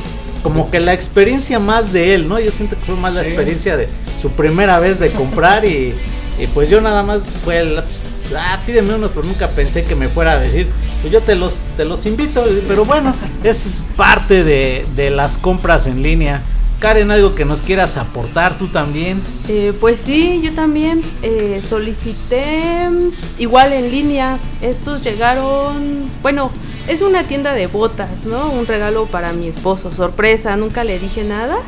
[0.41, 2.39] como que la experiencia más de él, ¿no?
[2.39, 3.27] Yo siento que fue más la Sí.
[3.29, 3.87] experiencia de
[4.19, 5.93] su primera vez de comprar y,
[6.39, 9.93] y pues yo nada más fue el, pues, ah, pídeme unos, pero nunca pensé que
[9.95, 10.67] me fuera a decir,
[11.01, 15.85] pues yo te los, te los invito, pero bueno, es parte de, de las compras
[15.85, 16.41] en línea.
[16.81, 19.21] Karen, algo que nos quieras aportar tú también.
[19.47, 24.39] Eh, pues sí, yo también eh, solicité mm, igual en línea.
[24.63, 26.49] Estos llegaron, bueno,
[26.87, 28.49] es una tienda de botas, ¿no?
[28.49, 31.59] Un regalo para mi esposo, sorpresa, nunca le dije nada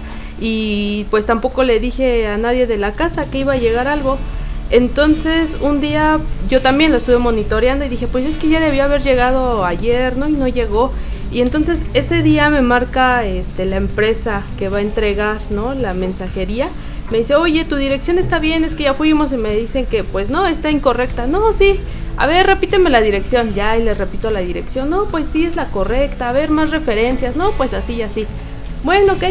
[0.42, 4.18] y pues tampoco le dije a nadie de la casa que iba a llegar algo.
[4.72, 8.84] Entonces un día yo también lo estuve monitoreando y dije, pues es que ya debió
[8.84, 10.28] haber llegado ayer, ¿no?
[10.28, 10.92] Y no llegó.
[11.34, 15.74] Y entonces ese día me marca este, la empresa que va a entregar, ¿no?
[15.74, 16.70] La mensajería.
[17.10, 20.04] Me dice, oye, tu dirección está bien, es que ya fuimos y me dicen que
[20.04, 21.26] pues no, está incorrecta.
[21.26, 21.80] No, sí.
[22.18, 23.56] A ver, repíteme la dirección.
[23.56, 24.92] Ya, y le repito la dirección.
[24.92, 26.30] No, pues sí es la correcta.
[26.30, 27.36] A ver, más referencias.
[27.36, 28.28] No, pues así y así.
[28.84, 29.24] Bueno, ok.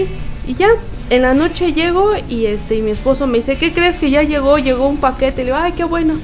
[0.49, 0.71] Y ya,
[1.09, 4.25] en la noche llego y este y mi esposo me dice, ¿qué crees que ya
[4.25, 4.59] llegó?
[4.59, 5.39] Llegó un paquete.
[5.39, 6.15] Le digo, ay, qué bueno.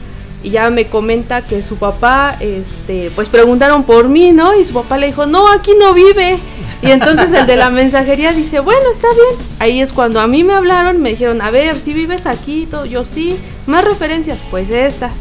[0.42, 4.58] Y ya me comenta que su papá, este, pues preguntaron por mí, ¿no?
[4.58, 6.38] Y su papá le dijo, no, aquí no vive.
[6.80, 9.46] Y entonces el de la mensajería dice, bueno, está bien.
[9.58, 12.86] Ahí es cuando a mí me hablaron, me dijeron, a ver, si vives aquí, todo.
[12.86, 13.36] yo sí,
[13.66, 15.12] más referencias, pues estas.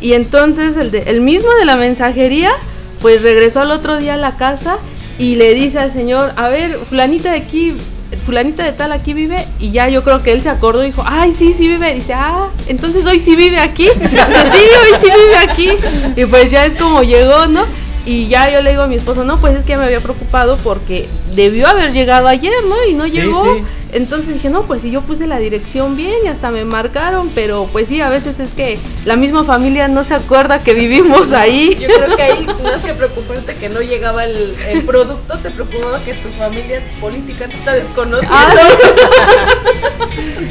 [0.00, 2.52] Y entonces el, de, el mismo de la mensajería,
[3.02, 4.78] pues regresó al otro día a la casa
[5.18, 7.74] y le dice al señor, a ver, fulanita de aquí,
[8.26, 11.02] fulanita de tal aquí vive y ya yo creo que él se acordó y dijo,
[11.06, 11.94] ay, sí, sí vive.
[11.94, 13.88] dice, ah, entonces hoy sí vive aquí.
[13.94, 15.70] O sea, sí, hoy sí vive aquí.
[16.20, 17.64] Y pues ya es como llegó, ¿no?
[18.06, 20.56] Y ya yo le digo a mi esposo, no, pues es que me había preocupado
[20.58, 22.74] porque debió haber llegado ayer, ¿no?
[22.88, 23.44] Y no Sí, llegó.
[23.56, 23.62] sí.
[23.92, 27.68] Entonces dije, no, pues si yo puse la dirección bien y hasta me marcaron, pero
[27.72, 31.76] pues sí, a veces es que la misma familia no se acuerda que vivimos ahí.
[31.80, 35.98] Yo creo que ahí más que preocuparte que no llegaba el, el producto, te preocupaba
[36.00, 38.34] que tu familia política te está desconociendo.
[38.34, 38.50] Ah,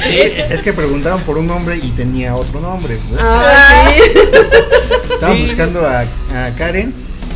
[0.06, 2.98] Es que, es que preguntaron por un nombre y tenía otro nombre.
[3.20, 4.20] Ah, sí.
[5.14, 5.44] Estaban Sí.
[5.48, 6.94] buscando a, a Karen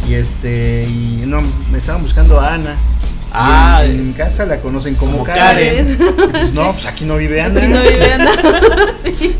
[0.07, 1.41] y este y no,
[1.71, 2.77] me estaban buscando a Ana.
[3.33, 5.97] Ah, Y en, en casa la conocen como, como Karen.
[6.31, 7.59] Pues no, pues aquí no vive Ana.
[7.59, 8.31] Aquí no vive Ana.
[9.03, 9.35] Sí.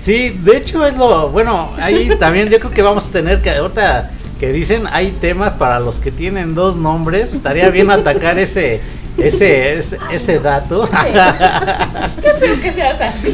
[0.00, 3.48] Sí, de hecho es lo bueno, ahí también yo creo que vamos a tener que
[3.50, 8.82] ahorita que dicen hay temas para los que tienen dos nombres, estaría bien atacar ese
[9.16, 10.86] ese ese, ese dato.
[10.90, 13.32] Creo que seas así.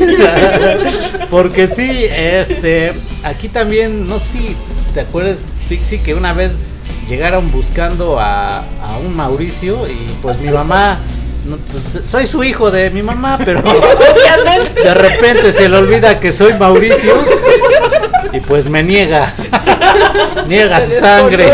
[1.31, 2.93] Porque sí, este
[3.25, 4.57] aquí también no sé si
[4.95, 6.61] te acuerdas Pixie que una vez
[7.11, 10.97] llegaron buscando a, a un Mauricio y pues mi mamá
[11.45, 14.81] no, pues, soy su hijo de mi mamá, pero Obviamente.
[14.81, 17.15] de repente se le olvida que soy Mauricio
[18.33, 19.35] y pues me niega,
[20.47, 21.51] niega su sangre.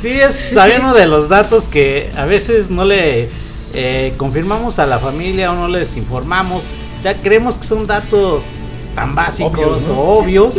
[0.00, 3.28] Sí, es también uno de los datos que a veces no le
[3.74, 6.62] eh, confirmamos a la familia o no les informamos.
[6.98, 8.44] O sea, creemos que son datos
[8.98, 9.94] tan básicos Obvios, ¿no?
[9.94, 10.54] o obvios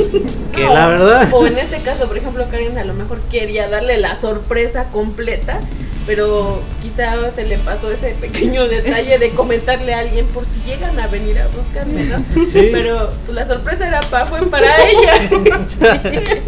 [0.54, 1.30] que No, la verdad...
[1.34, 5.60] O en este caso, por ejemplo, Karen a lo mejor quería darle la sorpresa completa,
[6.08, 10.98] pero quizá se le pasó ese pequeño detalle de comentarle a alguien por si llegan
[11.02, 12.18] a venir a buscarme, ¿no?
[12.50, 12.70] Sí.
[12.72, 15.30] Pero pues, la sorpresa era pa, fue para ella.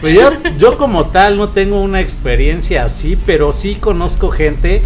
[0.00, 4.82] Pues yo, yo como tal no tengo una experiencia así, pero sí conozco gente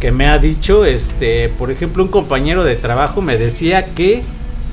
[0.00, 4.22] que me ha dicho, este, por ejemplo, un compañero de trabajo me decía que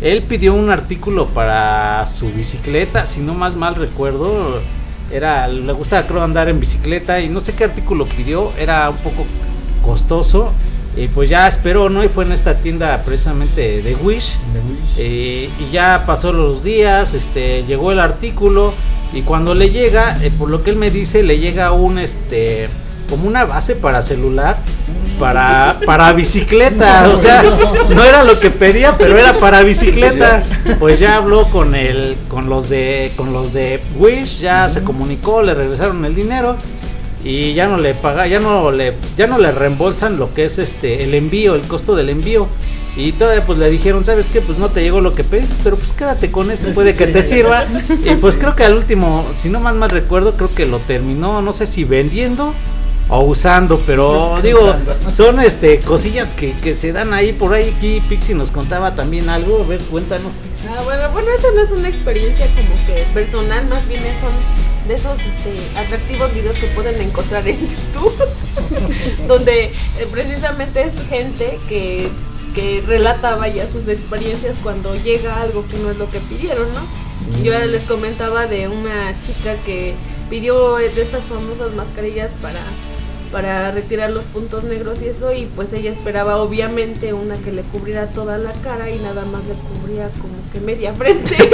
[0.02, 4.60] él pidió un artículo para su bicicleta, si no más mal recuerdo,
[5.12, 8.98] era le gustaba creo andar en bicicleta y no sé qué artículo pidió, era un
[8.98, 9.26] poco
[9.84, 10.52] costoso
[10.96, 12.04] y pues ya esperó, ¿no?
[12.04, 14.36] Y fue en esta tienda precisamente de Wish.
[14.98, 18.74] Eh, y ya pasó los días, este, llegó el artículo
[19.14, 22.68] y cuando le llega, eh, por lo que él me dice, le llega un, este,
[23.12, 24.58] como una base para celular,
[25.20, 27.44] para, para bicicleta, o sea,
[27.94, 30.44] no era lo que pedía, pero era para bicicleta.
[30.80, 35.42] Pues ya habló con el, con los de, con los de Wish, ya se comunicó,
[35.42, 36.56] le regresaron el dinero
[37.24, 40.58] y ya no le paga, ya no le, ya no le reembolsan lo que es
[40.58, 42.48] este el envío, el costo del envío.
[42.96, 44.42] Y todavía pues le dijeron, ¿sabes qué?
[44.42, 47.24] Pues no te llegó lo que pediste, pero pues quédate con eso, puede que te
[47.24, 47.66] sirva.
[48.06, 51.42] Y pues creo que al último, si no más mal recuerdo, creo que lo terminó,
[51.42, 52.54] no sé si vendiendo
[53.12, 54.74] o usando, pero digo,
[55.14, 57.74] son este cosillas que, que se dan ahí por ahí.
[57.78, 60.70] Aquí Pixie nos contaba también algo, a ver, cuéntanos Pixie.
[60.70, 64.32] Ah, bueno, bueno, eso no es una experiencia como que personal, más bien son
[64.88, 68.14] de esos este, atractivos videos que pueden encontrar en YouTube,
[69.28, 69.74] donde eh,
[70.10, 72.08] precisamente es gente que,
[72.56, 76.82] que relata vaya sus experiencias cuando llega algo que no es lo que pidieron, ¿no?
[77.44, 79.94] Yo les comentaba de una chica que
[80.30, 82.62] pidió eh, de estas famosas mascarillas para
[83.32, 87.62] para retirar los puntos negros y eso y pues ella esperaba obviamente una que le
[87.62, 91.38] cubriera toda la cara y nada más le cubría como que media frente.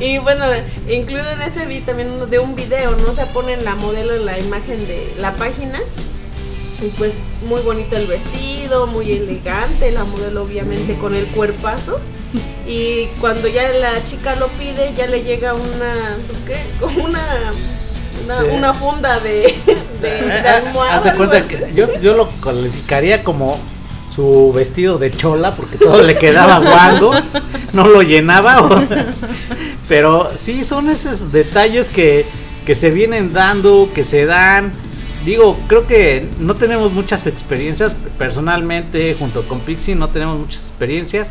[0.00, 0.44] Y bueno
[0.88, 4.26] incluido en ese vi también uno de un video no se ponen la modelo en
[4.26, 5.80] la imagen de la página
[6.82, 7.12] y pues
[7.46, 12.00] muy bonito el vestido muy elegante la modelo obviamente con el cuerpazo.
[12.66, 16.56] Y cuando ya la chica lo pide ya le llega una pues, ¿qué?
[16.80, 17.52] como una
[18.24, 19.30] una, Este- una funda de,
[20.02, 21.48] de, de Eh, almohada, Haz de cuenta así.
[21.48, 23.58] que yo, yo lo calificaría como
[24.14, 27.12] su vestido de chola porque todo le quedaba guango,
[27.72, 28.62] no lo llenaba.
[28.62, 28.82] o-
[29.88, 32.24] pero sí son esos detalles que,
[32.64, 34.72] que se vienen dando, que se dan.
[35.24, 41.30] Digo, creo que no tenemos muchas experiencias personalmente junto con Pixie, no tenemos muchas experiencias.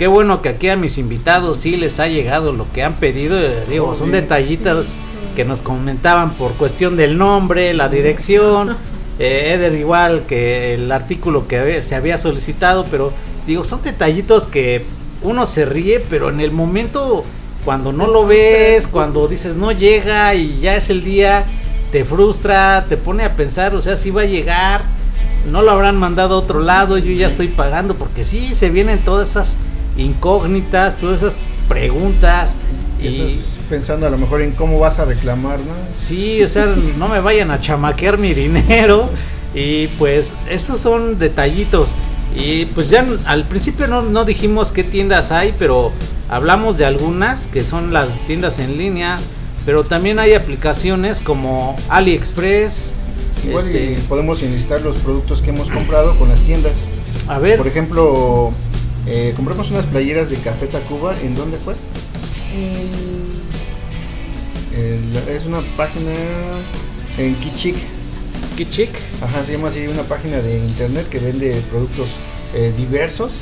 [0.00, 3.38] Qué bueno que aquí a mis invitados sí les ha llegado lo que han pedido.
[3.38, 4.94] eh, Digo, son detallitos
[5.36, 8.74] que nos comentaban por cuestión del nombre, la dirección.
[9.22, 13.12] Eh, Eder igual que el artículo que se había solicitado, pero
[13.46, 14.82] digo, son detallitos que
[15.20, 17.22] uno se ríe, pero en el momento
[17.66, 21.44] cuando no lo ves, cuando dices no llega y ya es el día,
[21.92, 24.80] te frustra, te pone a pensar, o sea, si va a llegar,
[25.52, 29.00] no lo habrán mandado a otro lado, yo ya estoy pagando, porque sí, se vienen
[29.00, 29.58] todas esas
[30.00, 31.38] incógnitas, todas esas
[31.68, 32.54] preguntas.
[33.00, 33.30] Y Estás
[33.68, 35.72] pensando a lo mejor en cómo vas a reclamar, ¿no?
[35.98, 36.66] sí, o sea,
[36.98, 39.08] no me vayan a chamaquear mi dinero.
[39.54, 41.90] Y pues esos son detallitos.
[42.36, 45.90] Y pues ya al principio no, no dijimos qué tiendas hay, pero
[46.28, 49.18] hablamos de algunas que son las tiendas en línea.
[49.66, 52.94] Pero también hay aplicaciones como AliExpress.
[53.44, 56.76] Igual este, podemos enlistar los productos que hemos comprado con las tiendas.
[57.28, 58.52] a ver, Por ejemplo,
[59.06, 61.14] eh, compramos unas playeras de Café Tacuba.
[61.22, 61.74] ¿En dónde fue?
[64.76, 66.12] El- es una página
[67.18, 67.76] en Kichik.
[68.56, 68.90] Kichik.
[69.22, 72.08] Ajá, se llama así una página de internet que vende productos
[72.54, 73.32] eh, diversos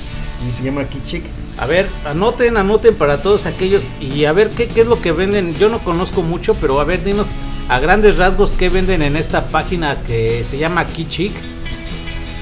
[0.48, 1.24] y se llama Kichik.
[1.58, 5.12] A ver, anoten, anoten para todos aquellos y a ver qué, qué es lo que
[5.12, 5.56] venden.
[5.56, 7.28] Yo no conozco mucho, pero a ver, dinos
[7.68, 11.32] a grandes rasgos qué venden en esta página que se llama Kichik.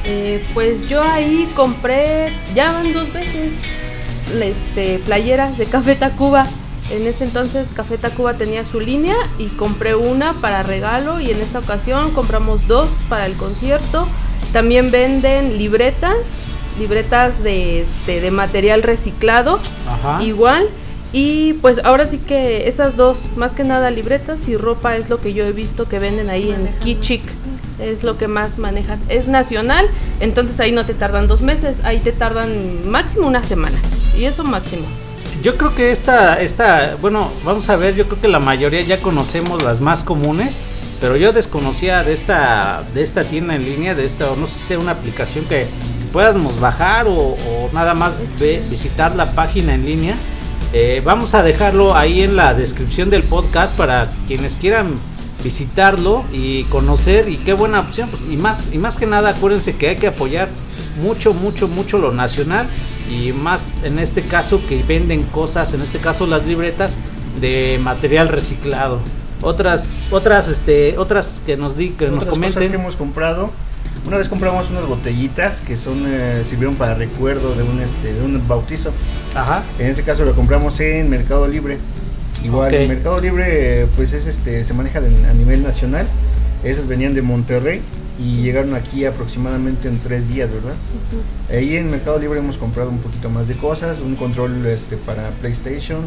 [0.09, 3.51] Eh, pues yo ahí compré, ya van dos veces,
[4.41, 6.47] este, playeras de Café Tacuba.
[6.91, 11.41] En ese entonces Café Tacuba tenía su línea y compré una para regalo y en
[11.41, 14.07] esta ocasión compramos dos para el concierto.
[14.53, 16.17] También venden libretas,
[16.79, 20.23] libretas de, este, de material reciclado, Ajá.
[20.23, 20.67] igual.
[21.13, 25.21] Y pues ahora sí que esas dos, más que nada libretas y ropa es lo
[25.21, 27.23] que yo he visto que venden ahí en Kichik.
[27.81, 28.99] Es lo que más manejan.
[29.09, 29.87] Es nacional,
[30.21, 33.77] entonces ahí no te tardan dos meses, ahí te tardan máximo una semana.
[34.17, 34.87] Y eso máximo.
[35.43, 39.01] yo creo que esta, esta, bueno, vamos a ver, yo creo que la mayoría ya
[39.03, 40.59] conocemos las más comunes,
[41.01, 44.59] pero yo desconocía de esta, de esta tienda en línea, de esta, o no sé
[44.59, 45.67] si sea una aplicación que
[46.13, 47.37] podamos bajar o,
[47.75, 50.15] nada más ve- visitar la página en línea.
[50.73, 54.87] Eh, vamos a dejarlo ahí en la descripción del podcast para quienes quieran
[55.47, 59.77] visitarlo y conocer y qué buena opción pues y más y más que nada acuérdense
[59.77, 60.49] que hay que apoyar
[61.01, 62.67] mucho mucho mucho lo nacional
[63.09, 66.99] y más en este caso que venden cosas en este caso las libretas
[67.41, 68.99] de material reciclado
[69.41, 73.51] otras otras este otras que nos di que nos Otras cosas comenten que hemos comprado.
[74.07, 78.23] Una vez compramos unas botellitas que son eh, sirvieron para recuerdo de un este de
[78.25, 78.93] un bautizo.
[79.35, 81.79] ajá En ese caso lo compramos en Mercado Libre.
[82.47, 86.07] Igual en Mercado Libre pues es este se maneja de- a nivel nacional.
[86.65, 87.81] Esas venían de Monterrey
[88.19, 90.75] y llegaron aquí aproximadamente en tres días, ¿verdad?
[91.51, 95.29] Ahí en Mercado Libre hemos comprado un poquito más de cosas, un control este para
[95.41, 96.01] PlayStation.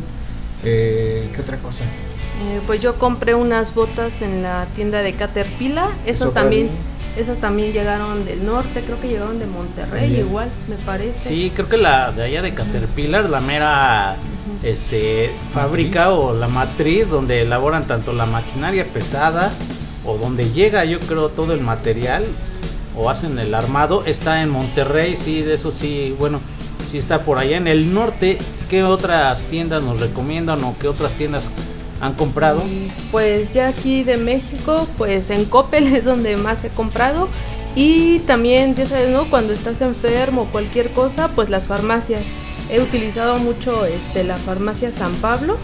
[0.64, 1.84] Eh, ¿Qué otra cosa?
[1.84, 5.90] Eh, pues yo compré unas botas en la tienda de Caterpillar.
[6.06, 6.72] Esas también, mí.
[7.18, 11.20] esas también llegaron del norte, creo que llegaron de Monterrey igual, me parece.
[11.20, 14.16] Sí, creo que la de allá de Caterpillar, la mera
[14.64, 19.52] este fábrica o la matriz donde elaboran tanto la maquinaria pesada
[20.06, 22.26] o donde llega yo creo todo el material
[22.96, 26.42] o hacen el armado está en Monterrey, sí, de eso sí, bueno,
[26.86, 28.38] sí está por allá en el norte.
[28.70, 31.50] ¿Qué otras tiendas nos recomiendan o qué otras tiendas
[32.02, 32.62] han comprado?
[33.12, 37.30] Pues ya aquí de México, pues en Coppel es donde más he comprado.
[37.76, 39.26] Y también, ya sabes, ¿no?
[39.30, 42.24] Cuando estás enfermo o cualquier cosa, pues las farmacias.
[42.70, 45.58] He utilizado mucho este, la farmacia San Pablo.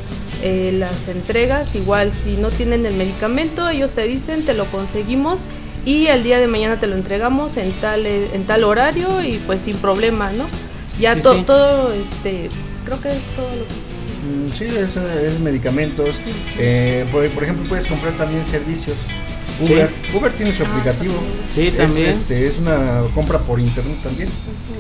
[0.44, 5.42] eh, las entregas, igual si no tienen el medicamento, ellos te dicen, te lo conseguimos
[5.86, 9.40] y el día de mañana te lo entregamos en tal, eh, en tal horario y
[9.48, 10.46] pues sin problema, ¿no?
[11.00, 11.44] Ya Sí, to- sí.
[11.48, 12.50] todo, este,
[12.86, 13.96] creo que es todo lo que...
[14.26, 14.98] Mm, Sí, es,
[15.34, 16.16] es medicamentos.
[16.60, 18.98] Eh, por, por ejemplo, puedes comprar también servicios.
[19.64, 19.74] Sí.
[19.74, 21.14] Uber, Uber tiene su aplicativo.
[21.50, 22.10] Sí, Es, también.
[22.10, 24.30] este, es una compra por internet también.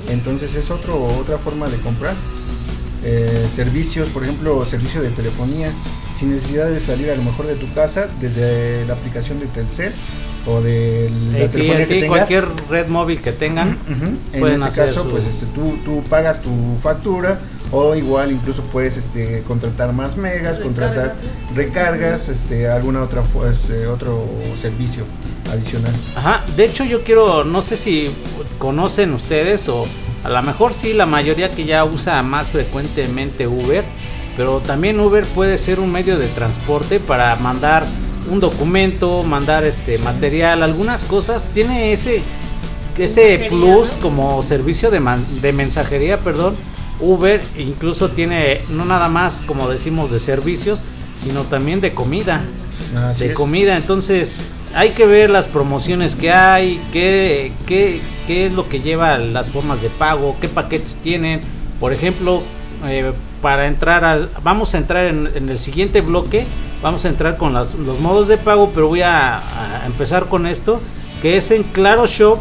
[0.09, 2.15] Entonces es otro, otra forma de comprar.
[3.03, 5.69] Eh, servicios, por ejemplo, servicio de telefonía,
[6.17, 9.93] sin necesidad de salir a lo mejor de tu casa, desde la aplicación de Telcel
[10.47, 13.77] o de la telefonía que cualquier red móvil que tengan.
[14.33, 16.49] En pueden ese hacer caso, su- pues este, tú, tú pagas tu
[16.81, 17.39] factura
[17.75, 21.15] o igual incluso puedes este, contratar más megas, contratar
[21.55, 24.25] recargas, este, alguna otra este, otro
[24.59, 25.03] servicio
[25.51, 25.91] adicional.
[26.15, 28.09] Ajá, de hecho yo quiero, no sé si
[28.57, 29.85] conocen ustedes o
[30.23, 33.83] a lo mejor sí la mayoría que ya usa más frecuentemente Uber,
[34.37, 37.85] pero también Uber puede ser un medio de transporte para mandar
[38.31, 42.21] un documento, mandar este material, algunas cosas, tiene ese
[42.97, 46.55] ese plus como servicio de, man- de mensajería, perdón.
[46.99, 50.79] Uber incluso tiene no nada más como decimos de servicios,
[51.23, 52.41] sino también de comida
[53.09, 53.35] Así de es.
[53.35, 53.77] comida.
[53.77, 54.35] Entonces,
[54.73, 59.49] hay que ver las promociones que hay, qué, qué, qué es lo que lleva las
[59.49, 61.41] formas de pago, qué paquetes tienen.
[61.79, 62.41] Por ejemplo,
[62.85, 64.29] eh, para entrar al.
[64.43, 66.45] Vamos a entrar en, en el siguiente bloque.
[66.81, 70.45] Vamos a entrar con las- los modos de pago, pero voy a, a empezar con
[70.45, 70.81] esto,
[71.21, 72.39] que es en Claro Shop.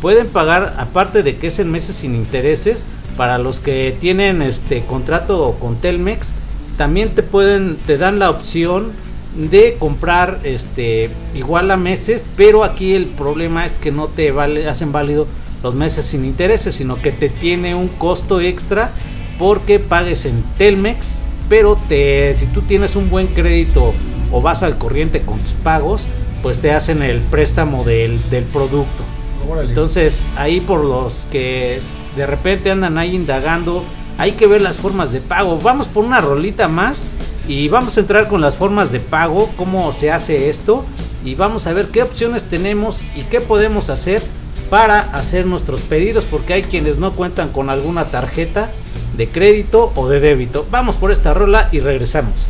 [0.00, 2.86] Pueden pagar, aparte de que es en meses sin intereses,
[3.16, 6.34] para los que tienen este contrato con Telmex,
[6.76, 8.92] también te pueden, te dan la opción
[9.36, 14.30] de comprar este igual a meses, pero aquí el problema es que no te
[14.68, 15.26] hacen válido
[15.62, 18.92] los meses sin intereses, sino que te tiene un costo extra
[19.38, 23.92] porque pagues en Telmex, pero te si tú tienes un buen crédito
[24.30, 26.02] o vas al corriente con tus pagos,
[26.42, 29.13] pues te hacen el préstamo del, del producto.
[29.60, 31.80] Entonces, ahí por los que
[32.16, 33.84] de repente andan ahí indagando,
[34.18, 35.58] hay que ver las formas de pago.
[35.62, 37.06] Vamos por una rolita más
[37.48, 40.84] y vamos a entrar con las formas de pago, cómo se hace esto
[41.24, 44.22] y vamos a ver qué opciones tenemos y qué podemos hacer
[44.70, 48.70] para hacer nuestros pedidos porque hay quienes no cuentan con alguna tarjeta
[49.16, 50.66] de crédito o de débito.
[50.70, 52.48] Vamos por esta rola y regresamos.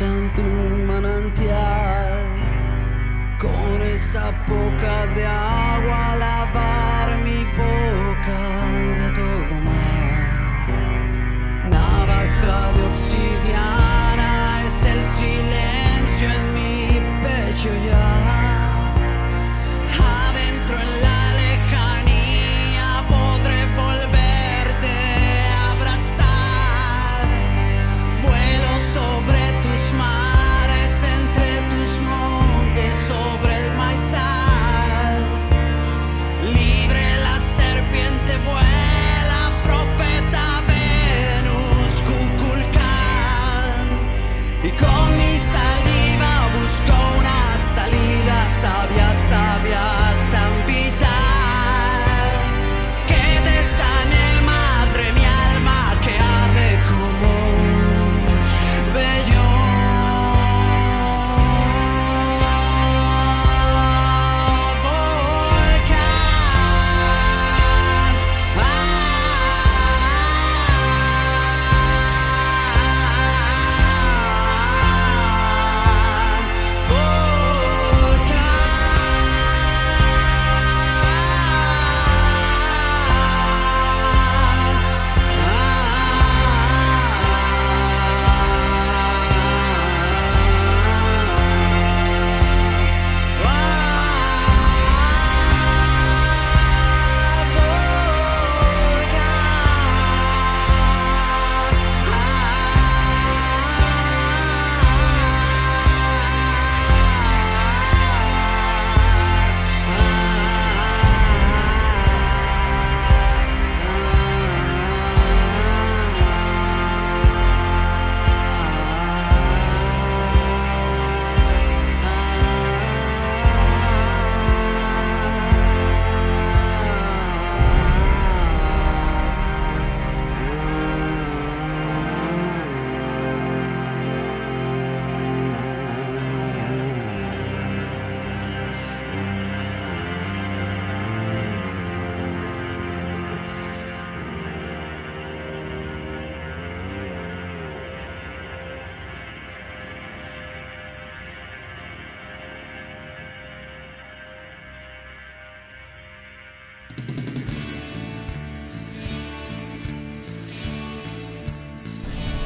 [0.00, 0.67] Ojos en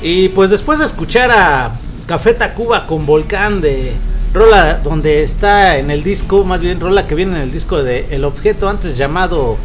[0.02, 1.70] Y pues después de escuchar a
[2.06, 3.92] Café Tacuba con Volcán de
[4.34, 8.06] rola donde está en el disco, más bien rola que viene en el disco de
[8.10, 9.56] El Objeto antes llamado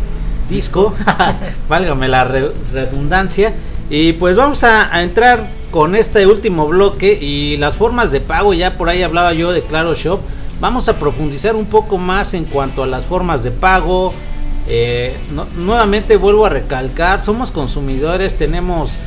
[0.49, 0.93] disco,
[1.69, 3.53] válgame la re- redundancia.
[3.89, 8.77] Y pues vamos a, entrar con este último bloque y las formas de pago, ya
[8.77, 10.19] por ahí hablaba yo de Claro Shop.
[10.59, 14.13] Vamos a profundizar un poco más en cuanto a las formas de pago.
[14.67, 15.15] Eh,
[15.57, 18.97] nuevamente vuelvo a recalcar, somos consumidores, tenemos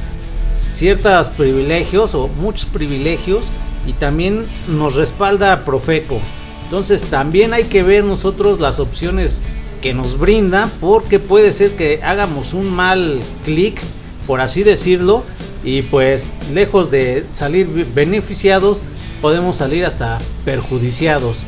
[0.75, 3.45] ciertos privilegios o muchos privilegios
[3.87, 6.21] y también nos respalda Profeco.
[6.65, 9.43] Entonces también hay que ver nosotros las opciones
[9.81, 13.81] que nos brinda porque puede ser que hagamos un mal clic,
[14.27, 15.25] por así decirlo,
[15.65, 18.83] y pues lejos de salir beneficiados
[19.21, 21.45] podemos salir hasta perjudiciados.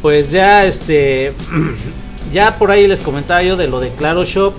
[0.00, 1.32] Pues ya este
[2.32, 4.54] ya por ahí les comentaba yo de lo de Claro Shop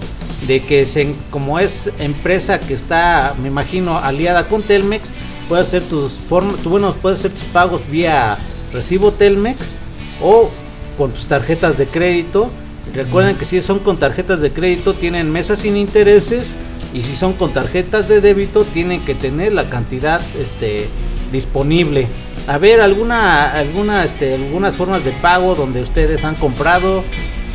[0.47, 5.11] de que se, como es empresa que está, me imagino, aliada con Telmex,
[5.47, 8.37] puedes hacer tus bueno, puedes hacer tus pagos vía
[8.73, 9.79] recibo Telmex
[10.21, 10.49] o
[10.97, 12.49] con tus tarjetas de crédito
[12.93, 16.53] Recuerden que si son con tarjetas de crédito tienen mesas sin intereses
[16.93, 20.87] y si son con tarjetas de débito tienen que tener la cantidad este
[21.31, 22.07] disponible.
[22.45, 27.03] A ver alguna alguna este algunas formas de pago donde ustedes han comprado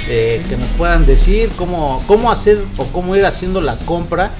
[0.08, 4.30] eh, que nos puedan decir cómo cómo hacer o cómo ir haciendo la compra.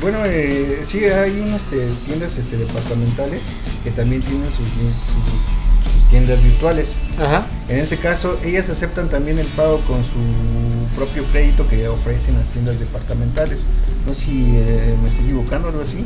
[0.00, 3.40] Bueno, eh, sí, hay unas este, tiendas este, departamentales
[3.82, 6.94] que también tienen sus, sus- sus tiendas virtuales.
[7.18, 7.46] Ajá.
[7.68, 12.44] En este caso, ellas aceptan también el pago con su propio crédito que ofrecen las
[12.48, 13.60] tiendas departamentales.
[14.06, 16.04] No sé si eh, me estoy equivocando o algo así.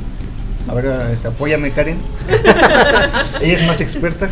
[0.69, 1.99] A ver, este, apóyame Karen.
[3.41, 4.31] Ella es más experta.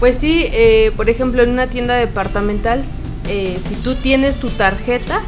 [0.00, 2.82] Pues sí, eh, por ejemplo, en una tienda departamental,
[3.28, 5.20] eh, si tú tienes tu tarjeta,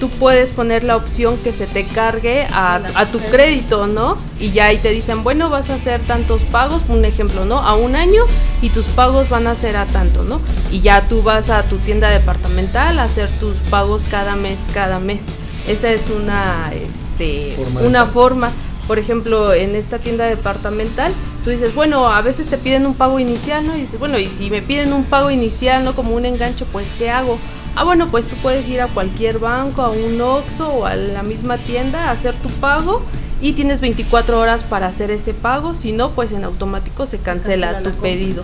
[0.00, 4.16] tú puedes poner la opción que se te cargue a, a tu crédito, ¿no?
[4.40, 7.58] Y ya ahí te dicen, bueno, vas a hacer tantos pagos, un ejemplo, ¿no?
[7.58, 8.24] A un año
[8.62, 10.40] y tus pagos van a ser a tanto, ¿no?
[10.72, 14.98] Y ya tú vas a tu tienda departamental a hacer tus pagos cada mes, cada
[14.98, 15.20] mes.
[15.68, 18.50] Esa es una, este, Forma una forma.
[18.86, 21.12] Por ejemplo, en esta tienda departamental,
[21.44, 23.76] tú dices, bueno, a veces te piden un pago inicial, ¿no?
[23.76, 25.94] Y dices, bueno, y si me piden un pago inicial, ¿no?
[25.94, 27.38] Como un enganche, pues, ¿qué hago?
[27.76, 31.22] Ah, bueno, pues tú puedes ir a cualquier banco, a un Oxxo o a la
[31.22, 33.02] misma tienda a hacer tu pago
[33.40, 37.68] y tienes 24 horas para hacer ese pago, si no, pues en automático se cancela,
[37.68, 38.42] Cancela la tu pedido.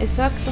[0.00, 0.50] Exacto.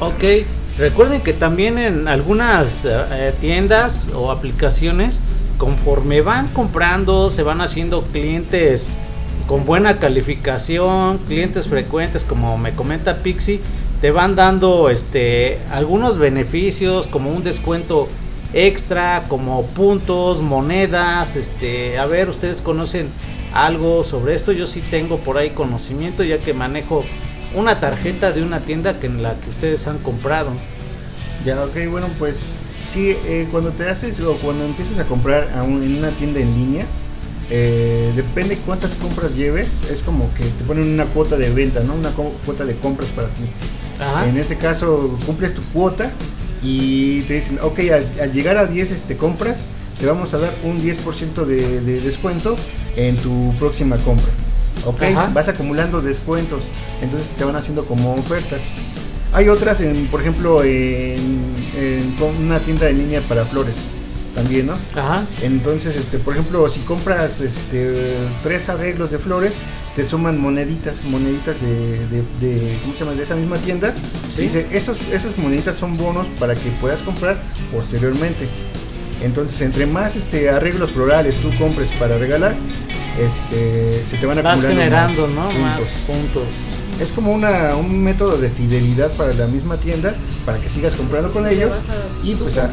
[0.00, 0.46] Ok,
[0.78, 5.20] recuerden que también en algunas eh, eh, tiendas o aplicaciones,
[5.58, 8.90] conforme van comprando, se van haciendo clientes
[9.46, 13.60] con buena calificación, clientes frecuentes, como me comenta Pixie,
[14.00, 18.08] te van dando este algunos beneficios como un descuento
[18.52, 23.08] extra, como puntos, monedas, este, a ver, ustedes conocen
[23.52, 27.04] algo sobre esto, yo sí tengo por ahí conocimiento ya que manejo
[27.54, 30.50] una tarjeta de una tienda que en la que ustedes han comprado.
[31.44, 32.40] Ya, ok, bueno, pues
[32.86, 36.86] sí, eh, cuando te haces o cuando empiezas a comprar en una tienda en línea,
[37.50, 41.94] eh, depende cuántas compras lleves, es como que te ponen una cuota de venta, ¿no?
[41.94, 43.44] Una cuota de compras para ti.
[44.00, 44.28] Ajá.
[44.28, 46.10] En este caso, cumples tu cuota
[46.62, 49.68] y te dicen, ok, al, al llegar a 10 este, compras,
[50.00, 52.56] te vamos a dar un 10% de, de descuento
[52.96, 54.32] en tu próxima compra.
[54.84, 55.30] Ok, Ajá.
[55.32, 56.62] vas acumulando descuentos,
[57.00, 58.60] entonces te van haciendo como ofertas.
[59.32, 61.44] Hay otras, en, por ejemplo, en,
[62.40, 63.76] una tienda en línea para flores
[64.36, 64.74] también, ¿no?
[64.94, 65.24] Ajá.
[65.42, 68.14] Entonces, este, por ejemplo, si compras este,
[68.44, 69.54] tres arreglos de flores,
[69.96, 73.12] te suman moneditas, moneditas de, de, de- ¿cómo se llama?
[73.16, 73.92] De esa misma tienda.
[74.34, 74.42] Sí.
[74.42, 77.36] Dice, esos, esas moneditas son bonos para que puedas comprar
[77.72, 78.46] posteriormente.
[79.24, 82.54] Entonces, entre más este, arreglos florales tú compres para regalar,
[83.18, 85.60] este, se te van Vas acumulando generando, más ¿no?
[85.60, 86.48] Más puntos.
[87.00, 90.14] Es como una, un método de fidelidad para la misma tienda,
[90.46, 91.72] para que sigas comprando con Sí, ellos.
[91.76, 92.70] a- Y pues a-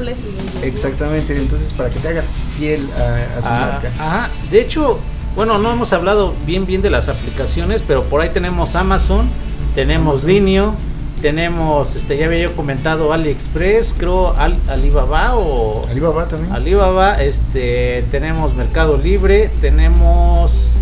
[0.63, 3.91] Exactamente, entonces para que te hagas fiel a, a su Ah, marca.
[3.99, 4.29] ajá.
[4.49, 4.97] De hecho,
[5.35, 9.27] bueno, no hemos hablado bien bien de las aplicaciones, pero por ahí tenemos Amazon,
[9.75, 10.73] tenemos Linio,
[11.21, 16.53] tenemos, este, ya había yo comentado AliExpress, creo Al- Alibaba o Alibaba también.
[16.53, 20.75] Alibaba, este, tenemos Mercado Libre, tenemos,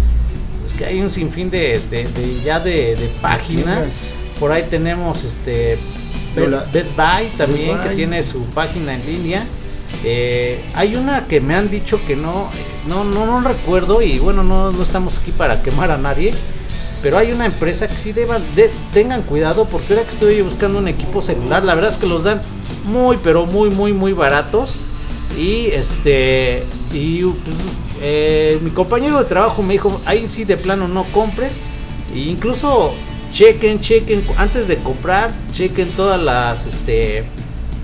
[0.82, 3.88] que hay un sinfín de, de- de- ya de, de páginas.
[4.40, 5.78] Por ahí tenemos este
[6.36, 9.46] Best, Buy también, Best que tiene su página en línea.
[10.04, 12.50] Eh, hay una que me han dicho que no,
[12.88, 16.34] no, no, no recuerdo y bueno, no, no estamos aquí para quemar a nadie.
[17.04, 20.80] Pero hay una empresa que sí deban, de- tengan cuidado porque ahora que estoy buscando
[20.80, 22.42] un equipo celular, la verdad es que los dan
[22.86, 24.86] muy, pero muy, muy, muy baratos.
[25.38, 27.56] Y este, y pues,
[28.02, 31.60] eh, mi compañero de trabajo me dijo, ahí sí de plano no compres.
[32.14, 32.94] E incluso
[33.32, 37.24] chequen, chequen, antes de comprar, chequen todas las, este,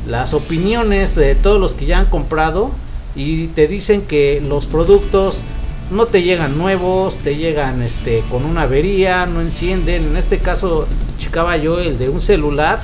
[0.08, 2.72] las opiniones de todos los que ya han comprado.
[3.16, 5.42] Y te dicen que los productos
[5.90, 10.08] no te llegan nuevos, te llegan este con una avería, no encienden.
[10.08, 10.88] En este caso,
[11.18, 12.82] checaba yo el de un celular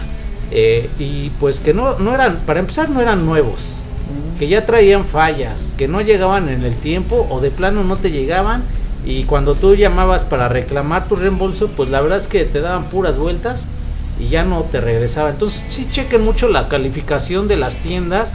[0.51, 3.79] eh, y pues que no, no eran, para empezar, no eran nuevos,
[4.38, 8.11] que ya traían fallas, que no llegaban en el tiempo o de plano no te
[8.11, 8.63] llegaban.
[9.05, 12.86] Y cuando tú llamabas para reclamar tu reembolso, pues la verdad es que te daban
[12.86, 13.67] puras vueltas
[14.19, 15.29] y ya no te regresaba.
[15.29, 18.34] Entonces, sí chequen mucho la calificación de las tiendas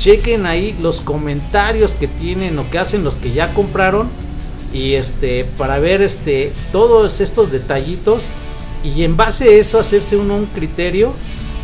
[0.00, 4.08] chequen ahí los comentarios que tienen o que hacen los que ya compraron
[4.72, 8.22] y este para ver este todos estos detallitos
[8.82, 11.12] y en base a eso hacerse uno un criterio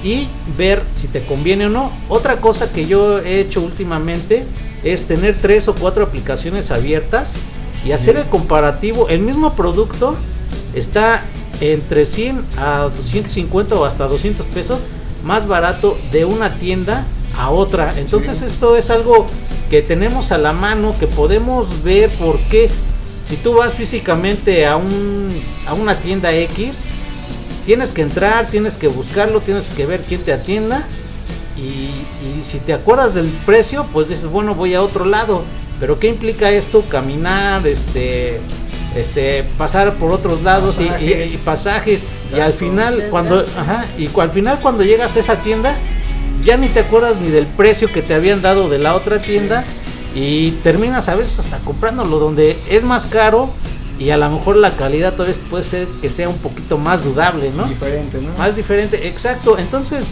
[0.03, 1.91] y ver si te conviene o no.
[2.09, 4.45] Otra cosa que yo he hecho últimamente
[4.85, 7.37] es tener tres o cuatro aplicaciones abiertas
[7.85, 9.09] y hacer el comparativo.
[9.09, 10.17] El mismo producto
[10.75, 11.23] está
[11.61, 14.87] entre 100 a 250 o hasta 200 pesos
[15.25, 17.05] más barato de una tienda
[17.37, 17.95] a otra.
[17.99, 19.27] Entonces esto es algo
[19.71, 22.71] que tenemos a la mano, que podemos ver por qué.
[23.25, 25.33] Si tú vas físicamente a, un,
[25.67, 26.87] a una tienda X,
[27.67, 30.87] tienes que entrar, tienes que buscarlo, tienes que ver quién te atienda.
[31.57, 35.43] Y, y si te acuerdas del precio, pues dices, bueno, voy a otro lado.
[35.81, 36.83] Pero ¿qué implica esto?
[36.89, 38.39] Caminar, este,
[38.97, 41.33] este, pasar por otros lados y- y- Pasajes.
[41.35, 42.05] y, pasajes.
[42.35, 45.75] Y al final, cuando, ajá, y cu- al final cuando llegas a esa tienda,
[46.45, 49.65] ya ni te acuerdas ni del precio que te habían dado de la otra tienda.
[50.15, 53.51] Y terminas a veces hasta comprándolo donde es más caro
[53.99, 57.51] y a lo mejor la calidad todavía puede ser que sea un poquito más dudable,
[57.57, 57.65] ¿no?
[57.65, 58.37] Diferente, ¿no?
[58.37, 59.59] Más diferente, exacto.
[59.59, 60.07] Entonces,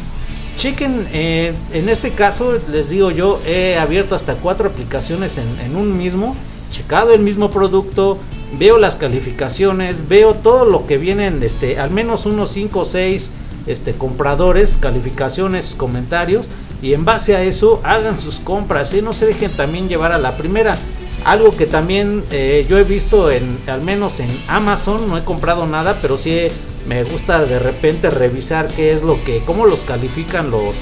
[0.57, 5.77] chequen, eh, en este caso, les digo yo, he abierto hasta cuatro aplicaciones en, en
[5.77, 6.35] un mismo,
[6.73, 8.19] checado el mismo producto,
[8.59, 13.31] veo las calificaciones, veo todo lo que vienen, este, al menos unos 5 o 6
[13.67, 16.49] este, compradores, calificaciones, comentarios,
[16.83, 19.03] y en base a eso hagan sus compras, ¿eh?
[19.03, 20.77] no se dejen también llevar a la primera.
[21.25, 25.67] Algo que también eh, yo he visto en, al menos en Amazon, no he comprado
[25.67, 26.49] nada, pero sí
[26.87, 30.75] me gusta de repente revisar qué es lo que, cómo los califican los,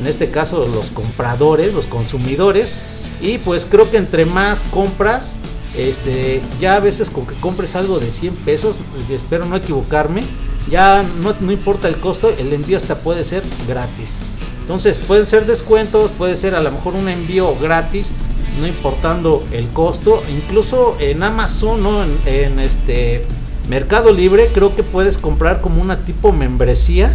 [0.00, 2.78] en este caso los compradores, los consumidores,
[3.20, 5.36] y pues creo que entre más compras,
[5.76, 8.76] este, ya a veces con que compres algo de 100 pesos,
[9.10, 10.22] espero no equivocarme,
[10.70, 14.20] ya no, no importa el costo, el envío hasta puede ser gratis.
[14.62, 18.14] Entonces pueden ser descuentos, puede ser a lo mejor un envío gratis,
[18.58, 20.22] no importando el costo.
[20.34, 22.02] Incluso en Amazon, ¿no?
[22.04, 23.22] en, en este
[23.68, 27.14] Mercado Libre, creo que puedes comprar como una tipo membresía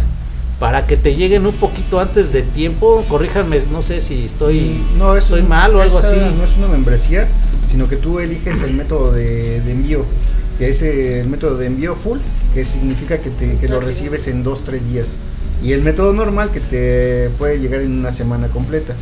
[0.58, 3.04] para que te lleguen un poquito antes de tiempo.
[3.08, 6.14] Corríjanme, no sé si estoy, no, es estoy un- mal o algo así.
[6.16, 7.28] No es una membresía,
[7.70, 10.04] sino que tú eliges el método de, de envío,
[10.58, 12.18] que es el método de envío full,
[12.54, 15.16] que significa que, te, que lo recibes en 2-3 días.
[15.62, 18.94] Y el método normal que te puede llegar en una semana completa.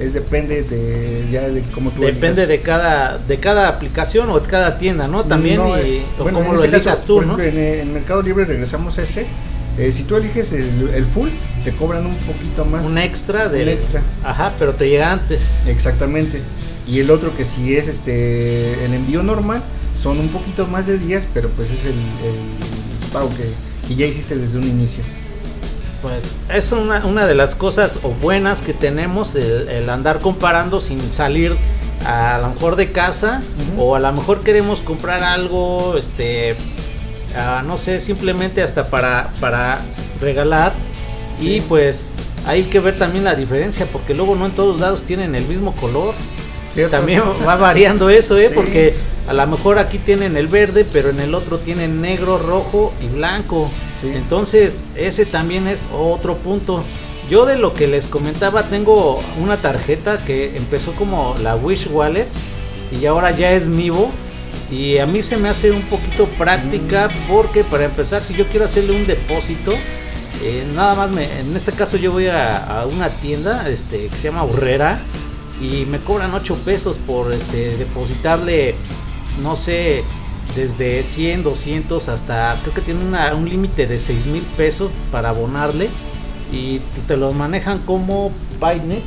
[0.00, 2.48] Es depende de ya de cómo tú Depende elijas.
[2.48, 5.24] de cada, de cada aplicación o de cada tienda, ¿no?
[5.24, 7.38] También No, y, eh, o bueno, cómo lo caso, elijas tú, ¿no?
[7.38, 9.26] ejemplo, en, en Mercado Libre regresamos a ese.
[9.78, 11.28] eh, si tú eliges el, el full,
[11.64, 12.86] te cobran un poquito más.
[12.86, 14.02] Un extra de Un extra.
[14.24, 15.66] Ajá, pero te llega antes.
[15.66, 16.40] Exactamente.
[16.86, 19.62] Y el otro que si es este el envío normal,
[20.00, 23.44] son un poquito más de días, pero pues es el, el pago que,
[23.86, 25.02] que ya hiciste desde un inicio.
[26.02, 30.80] Pues es una, una de las cosas o buenas que tenemos el, el andar comparando
[30.80, 31.56] sin salir
[32.06, 33.42] a lo mejor de casa
[33.78, 36.56] o a lo mejor queremos comprar algo, este,
[37.36, 39.80] ah, no sé, simplemente hasta para, para
[40.20, 40.72] regalar.
[41.40, 42.12] Y pues
[42.46, 45.74] hay que ver también la diferencia porque luego no en todos lados tienen el mismo
[45.76, 46.14] color.
[46.74, 46.96] ¿Cierto?
[46.96, 48.48] También va variando eso, ¿eh?
[48.48, 48.54] Sí.
[48.54, 48.94] Porque
[49.28, 53.06] a lo mejor aquí tienen el verde, pero en el otro tienen negro, rojo y
[53.08, 53.70] blanco.
[54.00, 54.12] Sí.
[54.14, 56.84] Entonces, ese también es otro punto.
[57.28, 62.26] Yo de lo que les comentaba, tengo una tarjeta que empezó como la Wish Wallet
[63.00, 64.10] y ahora ya es Mivo.
[64.70, 67.32] Y a mí se me hace un poquito práctica Mm.
[67.32, 69.72] porque para empezar, si yo quiero hacerle un depósito,
[70.42, 74.16] eh, nada más me, en este caso yo voy a, a una tienda este, que
[74.16, 74.98] se llama Urrera
[75.60, 78.74] y me cobran 8 pesos por este, depositarle,
[79.42, 80.02] no sé,
[80.56, 85.28] desde 100, 200 hasta, creo que tiene una- un límite de 6 mil pesos para
[85.28, 85.88] abonarle
[86.52, 89.02] y te los manejan como Paynet,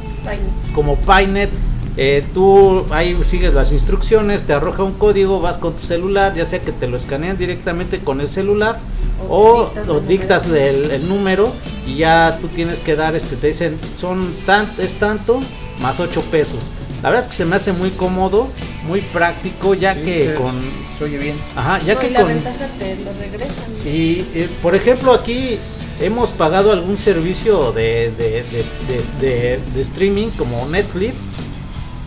[0.74, 1.50] como Paynet.
[1.96, 6.44] eh, tú ahí sigues las instrucciones, te arroja un código, vas con tu celular, ya
[6.46, 8.80] sea que te lo escanean directamente con el celular
[9.30, 10.66] o, dictas o el dictas número.
[10.66, 11.52] el, el número
[11.86, 15.40] y ya tú tienes que dar, este, te dicen, son tan, es tanto
[15.84, 16.72] más 8 pesos.
[17.04, 18.48] La verdad es que se me hace muy cómodo,
[18.88, 20.56] muy práctico, ya Sí, que con...
[20.98, 21.36] Se oye bien.
[21.56, 22.30] Ajá, ya No, que y la con...
[22.30, 23.72] ventaja te lo regresan.
[23.86, 25.58] Y eh, por ejemplo aquí
[26.02, 31.26] hemos pagado algún servicio de, de, de- de- de- de streaming como Netflix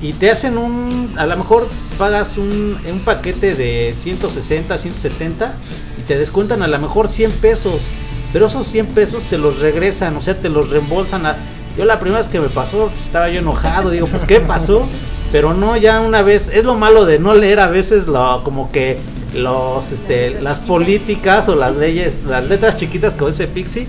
[0.02, 1.68] y te hacen un, a lo mejor
[1.98, 5.54] pagas un, un paquete de 160, 170
[5.98, 7.88] y te descuentan a lo mejor 100 pesos,
[8.32, 11.26] pero esos 100 pesos te los regresan, o sea, te los reembolsan.
[11.26, 11.36] a-
[11.76, 14.86] yo la primera vez que me pasó pues, estaba yo enojado, digo, pues ¿qué pasó?
[15.32, 18.70] Pero no, ya una vez, es lo malo de no leer a veces lo, como
[18.70, 18.98] que
[19.34, 23.86] los, este, las políticas o las leyes, las letras chiquitas como ese Pixie.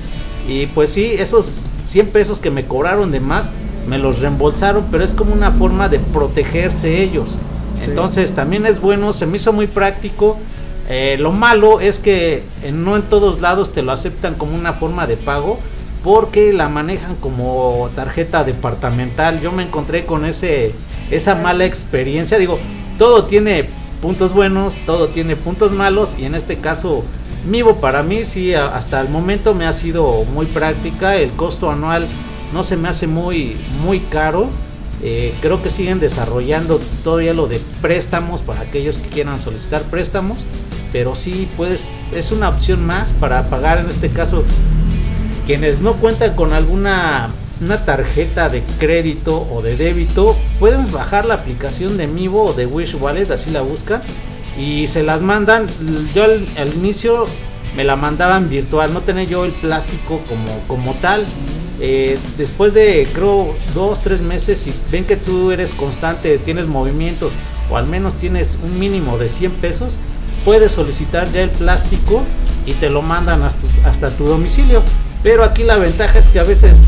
[0.47, 3.51] Y pues sí, esos 100 pesos que me cobraron de más,
[3.87, 7.37] me los reembolsaron, pero es como una forma de protegerse ellos.
[7.85, 10.37] Entonces también es bueno, se me hizo muy práctico.
[10.89, 14.73] Eh, lo malo es que eh, no en todos lados te lo aceptan como una
[14.73, 15.59] forma de pago
[16.03, 19.41] porque la manejan como tarjeta departamental.
[19.41, 20.73] Yo me encontré con ese
[21.11, 22.37] esa mala experiencia.
[22.37, 22.59] Digo,
[22.97, 23.69] todo tiene
[24.01, 27.03] puntos buenos, todo tiene puntos malos y en este caso
[27.47, 31.15] Mivo para mí sí hasta el momento me ha sido muy práctica.
[31.15, 32.05] El costo anual
[32.53, 34.49] no se me hace muy, muy caro.
[35.01, 40.39] Eh, creo que siguen desarrollando todavía lo de préstamos para aquellos que quieran solicitar préstamos.
[40.91, 44.43] Pero sí, puedes, es una opción más para pagar en este caso
[45.47, 47.29] quienes no cuentan con alguna
[47.59, 52.67] una tarjeta de crédito o de débito, pueden bajar la aplicación de Mivo o de
[52.67, 54.01] Wish Wallet, así la buscan,
[54.59, 55.65] y se las mandan.
[56.13, 57.25] Yo al, al inicio
[57.75, 61.25] me la mandaban virtual, no tenía yo el plástico como, como tal.
[61.79, 67.33] Eh, después de creo dos, tres meses, si ven que tú eres constante, tienes movimientos
[67.69, 69.97] o al menos tienes un mínimo de 100 pesos,
[70.43, 72.23] puedes solicitar ya el plástico
[72.65, 74.83] y te lo mandan hasta, hasta tu domicilio.
[75.27, 76.83] Pero aquí la ventaja es que a veces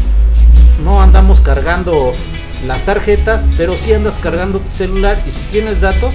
[0.85, 2.13] no andamos cargando
[2.65, 6.13] las tarjetas, pero sí andas cargando tu celular y si tienes datos,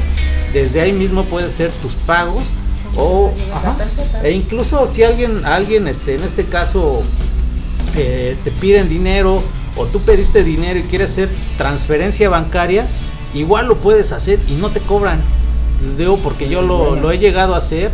[0.54, 2.44] desde ahí mismo puedes hacer tus pagos
[2.96, 3.76] o ajá,
[4.22, 7.02] e incluso si alguien alguien este en este caso
[7.94, 9.42] eh, te piden dinero
[9.76, 12.86] o tú pediste dinero y quieres hacer transferencia bancaria,
[13.34, 15.20] igual lo puedes hacer y no te cobran.
[15.98, 17.90] Digo porque yo lo, lo he llegado a hacer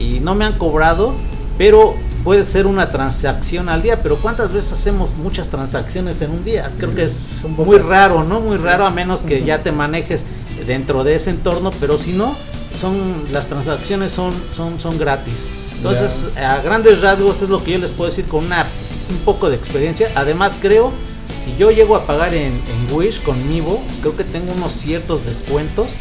[0.00, 1.14] y no me han cobrado,
[1.56, 1.94] pero
[2.28, 6.70] puede ser una transacción al día, pero ¿cuántas veces hacemos muchas transacciones en un día?
[6.76, 8.38] Creo que es Son muy raro, ¿no?
[8.40, 10.26] Muy raro a menos que ya te manejes
[10.66, 12.36] dentro de ese entorno, pero si no,
[12.78, 15.46] son las transacciones son son son gratis.
[15.76, 18.66] Entonces, a grandes rasgos es lo que yo les puedo decir con una
[19.08, 20.10] un poco de experiencia.
[20.14, 20.92] Además, creo
[21.42, 25.24] si yo llego a pagar en, en Wish con Mivo, creo que tengo unos ciertos
[25.24, 26.00] descuentos.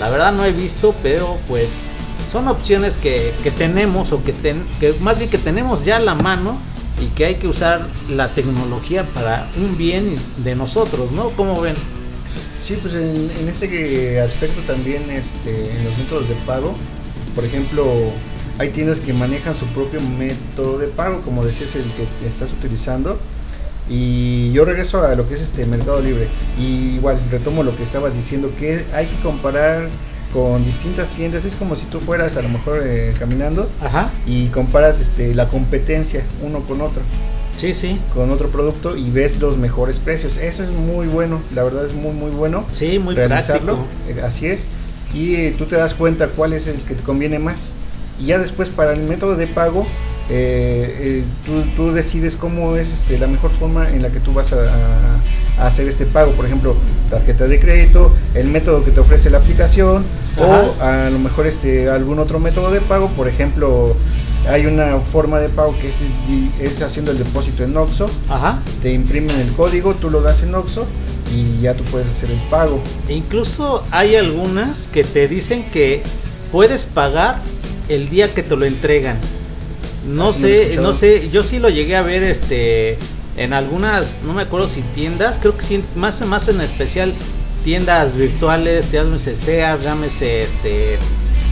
[0.00, 1.82] La verdad no he visto, pero pues
[2.30, 6.14] son opciones que, que tenemos o que, que más bien que tenemos ya a la
[6.14, 6.58] mano
[7.00, 11.30] y que hay que usar la tecnología para un bien de nosotros, ¿no?
[11.30, 11.76] ¿Cómo ven?
[12.60, 16.74] Sí, pues en, en ese aspecto también este, en los métodos de pago,
[17.34, 17.84] por ejemplo,
[18.58, 23.18] hay tiendas que manejan su propio método de pago, como decías, el que estás utilizando.
[23.88, 26.26] Y yo regreso a lo que es este Mercado Libre.
[26.58, 29.88] Y igual retomo lo que estabas diciendo, que hay que comparar
[30.32, 31.44] con distintas tiendas.
[31.44, 34.10] Es como si tú fueras a lo mejor eh, caminando Ajá.
[34.26, 37.02] y comparas este, la competencia uno con otro
[37.58, 37.98] Sí, sí.
[38.14, 40.36] con otro producto y ves los mejores precios.
[40.36, 43.78] Eso es muy bueno, la verdad es muy muy bueno Sí, muy realizarlo.
[44.04, 44.26] práctico.
[44.26, 44.66] Así es.
[45.12, 47.70] Y eh, tú te das cuenta cuál es el que te conviene más.
[48.20, 49.86] Y ya después para el método de pago,
[50.30, 54.32] eh, eh, tú, tú decides cómo es este, la mejor forma en la que tú
[54.32, 54.56] vas a,
[55.58, 56.32] a- hacer este pago.
[56.32, 56.76] Por ejemplo,
[57.10, 60.04] tarjeta de crédito, el método que te ofrece la aplicación
[60.38, 63.08] o a lo mejor este, algún otro método de pago.
[63.08, 63.96] Por ejemplo,
[64.48, 65.96] hay una forma de pago que es,
[66.60, 68.08] es haciendo el depósito en Oxxo.
[68.28, 68.58] Ajá.
[68.82, 70.86] Te imprimen el código, tú lo das en Oxxo
[71.34, 72.80] y ya tú puedes hacer el pago.
[73.08, 76.02] E incluso hay algunas que te dicen que
[76.52, 77.40] puedes pagar
[77.88, 79.16] el día que te lo entregan.
[80.06, 82.98] No Ah, sé, no sé, yo sí lo llegué a ver este
[83.36, 87.12] en algunas, no me acuerdo si tiendas, creo que sí, más más en especial
[87.64, 90.98] tiendas virtuales, llámese Sears, llámese este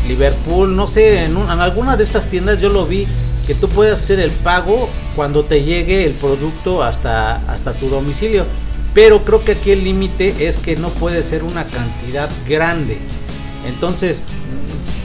[0.08, 3.06] Liverpool, no sé, en, un- en alguna de estas tiendas yo lo vi
[3.46, 8.44] que tú puedes hacer el pago cuando te llegue el producto hasta hasta tu domicilio.
[8.94, 12.98] Pero creo que aquí el límite es que no puede ser una cantidad grande.
[13.66, 14.22] Entonces,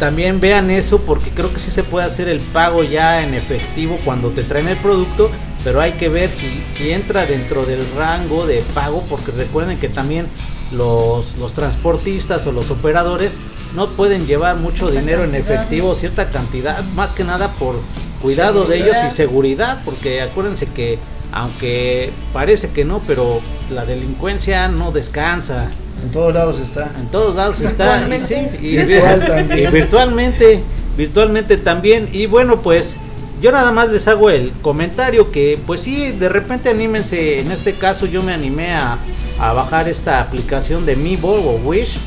[0.02, 4.00] también vean eso porque creo que sí se puede hacer el pago ya en efectivo
[4.04, 5.30] cuando te traen el producto,
[5.64, 9.90] pero hay que ver si, si entra dentro del rango de pago porque recuerden que
[9.90, 10.26] también
[10.72, 13.38] los, los transportistas o los operadores
[13.76, 17.76] no pueden llevar mucho dinero en efectivo, cierta cantidad, más que nada por
[18.24, 20.98] cuidado de ellos y seguridad, porque acuérdense que
[21.32, 23.40] aunque parece que no, pero
[23.70, 25.70] la delincuencia no descansa.
[26.04, 26.92] En todos lados está.
[27.00, 28.08] En todos lados está.
[28.08, 29.60] Y, sí, y, Virtual también.
[29.60, 30.64] y virtualmente,
[30.98, 32.10] virtualmente también.
[32.12, 32.98] Y bueno, pues
[33.42, 37.40] yo nada más les hago el comentario que, pues sí, de repente anímense.
[37.40, 38.98] En este caso, yo me animé a,
[39.40, 41.98] a bajar esta aplicación de Mibo o Wish,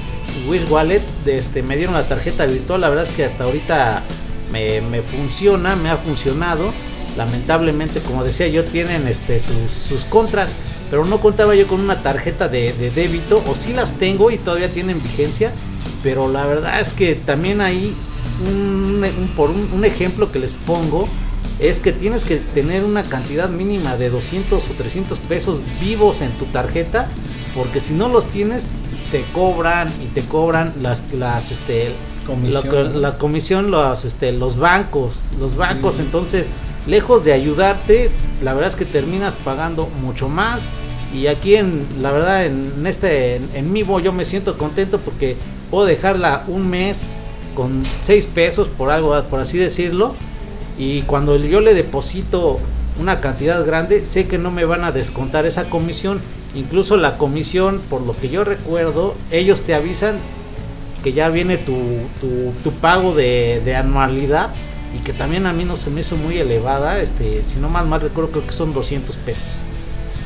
[0.49, 1.03] Wish Wallet.
[1.25, 2.81] De este, me dieron la tarjeta virtual.
[2.81, 4.03] La verdad es que hasta ahorita
[4.53, 6.73] me, me funciona, me ha funcionado.
[7.17, 10.55] Lamentablemente, como decía yo, tienen este sus, sus contras
[10.91, 14.39] pero no contaba yo con una tarjeta de, de débito, o sí las tengo y
[14.39, 15.53] todavía tienen vigencia,
[16.03, 17.95] pero la verdad es que también hay
[18.49, 21.09] un, un- por un, un ejemplo que les pongo,
[21.61, 26.31] es que tienes que tener una cantidad mínima de 200 o 300 pesos vivos en
[26.33, 27.09] tu tarjeta,
[27.55, 28.67] porque si no los tienes,
[29.13, 31.93] te cobran y te cobran las, las este,
[32.45, 36.03] la comisión, los, este, los bancos, los bancos, Sí.
[36.03, 36.49] entonces,
[36.87, 38.11] lejos de ayudarte,
[38.43, 40.71] la verdad es que terminas pagando mucho más.
[41.15, 45.37] Y aquí en, la verdad, en este, en, en Mivo yo me siento contento porque
[45.71, 47.17] puedo dejarla un mes
[47.55, 50.15] con 6 pesos por algo, por así decirlo.
[50.77, 52.59] Y cuando yo le deposito
[52.99, 56.21] una cantidad grande, sé que no me van a descontar esa comisión.
[56.55, 60.17] Incluso la comisión, por lo que yo recuerdo, ellos te avisan
[61.03, 61.75] que ya viene tu,
[62.81, 64.51] pago de anualidad
[64.95, 67.87] y que también a mí no se me hizo muy elevada, este, si no mal
[67.87, 69.45] mal recuerdo creo que son 200 pesos.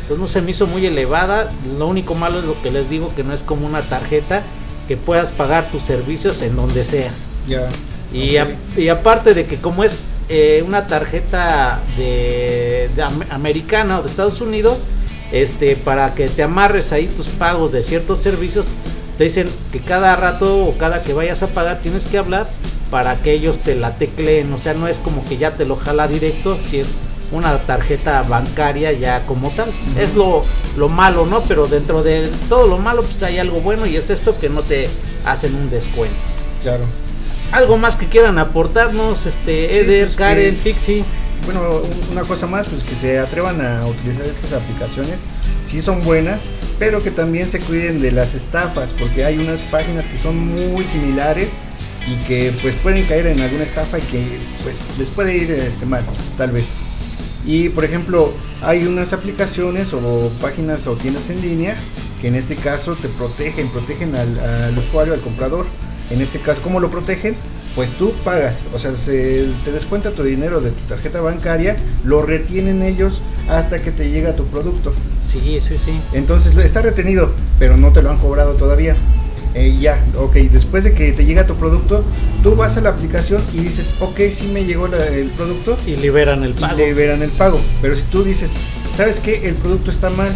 [0.02, 3.12] Entonces no se me hizo muy elevada, lo único malo es lo que les digo
[3.14, 4.42] que no es como una tarjeta
[4.86, 7.10] que puedas pagar tus servicios en donde sea.
[7.46, 7.68] Ya.
[8.12, 8.48] Y, Ok.
[8.76, 14.02] a- y aparte de que como es eh, una tarjeta de, de am- americana o
[14.02, 14.84] de Estados Unidos,
[15.32, 18.64] este, para que te amarres ahí tus pagos de ciertos servicios,
[19.18, 22.48] te dicen que cada rato o cada que vayas a pagar tienes que hablar
[22.90, 24.52] para que ellos te la tecleen.
[24.52, 26.96] O sea, no es como que ya te lo jala directo, si es
[27.30, 29.70] una tarjeta bancaria ya como tal.
[29.98, 30.44] Es lo,
[30.76, 31.42] lo malo, ¿no?
[31.42, 34.62] Pero dentro de todo lo malo, pues hay algo bueno y es esto que no
[34.62, 34.88] te
[35.24, 36.16] hacen un descuento.
[36.62, 36.84] Claro.
[37.52, 41.04] Algo más que quieran aportarnos, este, Sí, Eder, pues que- Karen, Pixie.
[41.44, 45.14] Bueno, un- una cosa más, pues que se atrevan a utilizar estas aplicaciones,
[45.66, 46.42] sí son buenas,
[46.78, 50.84] pero que también se cuiden de las estafas, porque hay unas páginas que son muy
[50.84, 51.50] similares
[52.08, 55.86] y que pues pueden caer en alguna estafa y que pues les puede ir este,
[55.86, 56.04] mal,
[56.36, 56.66] tal vez.
[57.44, 58.32] Y por ejemplo,
[58.62, 61.76] hay unas aplicaciones o páginas o tiendas en línea
[62.20, 65.66] que en este caso te protegen, protegen al, al usuario, al comprador.
[66.10, 67.36] En este caso, ¿cómo lo protegen?
[67.74, 72.22] Pues tú pagas, o sea, se te descuenta tu dinero de tu tarjeta bancaria, lo
[72.22, 74.92] retienen ellos hasta que te llega tu producto.
[75.22, 76.00] Sí, sí, sí.
[76.12, 78.96] Entonces está retenido, pero no te lo han cobrado todavía.
[79.58, 82.04] Eh, ya, ok, después de que te llega tu producto,
[82.44, 85.96] tú vas a la aplicación y dices, ok, sí me llegó la- el producto, Y
[85.96, 86.76] liberan el pago.
[86.76, 87.58] le verán el pago.
[87.82, 88.52] Pero si tú dices,
[88.96, 89.48] ¿sabes qué?
[89.48, 90.32] El producto está mal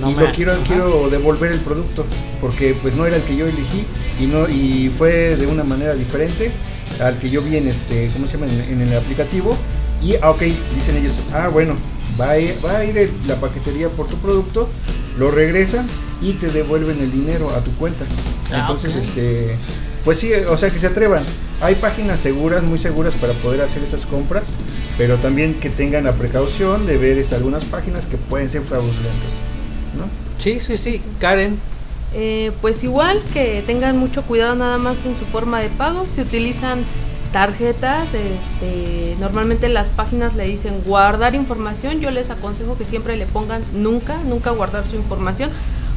[0.00, 0.62] No y me- lo quiero, ajá.
[0.66, 2.04] quiero devolver el producto
[2.40, 3.84] porque pues no era el que yo elegí
[4.20, 6.50] y no y fue de una manera diferente
[7.00, 8.50] al que yo vi en este, ¿cómo se llama?
[8.52, 9.56] En, en el aplicativo
[10.02, 10.40] y ah, ok,
[10.74, 11.74] dicen ellos, ah bueno,
[12.20, 14.68] va a ir, va a ir el- la paquetería por tu producto,
[15.18, 15.86] lo regresan
[16.20, 18.04] y te devuelven el dinero a tu cuenta.
[18.52, 19.56] Ah, Entonces, este,
[20.04, 21.24] pues sí, o sea que se atrevan.
[21.60, 24.44] Hay páginas seguras, muy seguras para poder hacer esas compras,
[24.98, 29.32] pero también que tengan la precaución de ver este, algunas páginas que pueden ser fraudulentas,
[29.98, 30.04] ¿no?
[30.38, 31.00] Sí, sí, sí.
[31.20, 31.58] Karen,
[32.16, 36.06] Eh, pues igual que tengan mucho cuidado nada más en su forma de pago.
[36.08, 36.84] Si utilizan
[37.34, 42.00] tarjetas, este, normalmente las páginas le dicen guardar información.
[42.00, 45.50] Yo les aconsejo que siempre le pongan nunca, nunca guardar su información.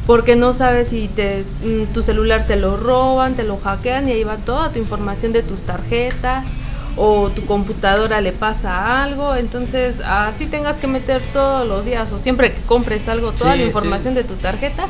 [0.04, 4.12] Porque no sabes si te, mm, tu celular te lo roban, te lo hackean y
[4.12, 6.44] ahí va toda tu información de tus tarjetas
[6.96, 12.18] o tu computadora le pasa algo, entonces así tengas que meter todos los días o
[12.18, 13.68] siempre que compres algo, toda Sí, la sí.
[13.68, 14.86] información de tu tarjeta,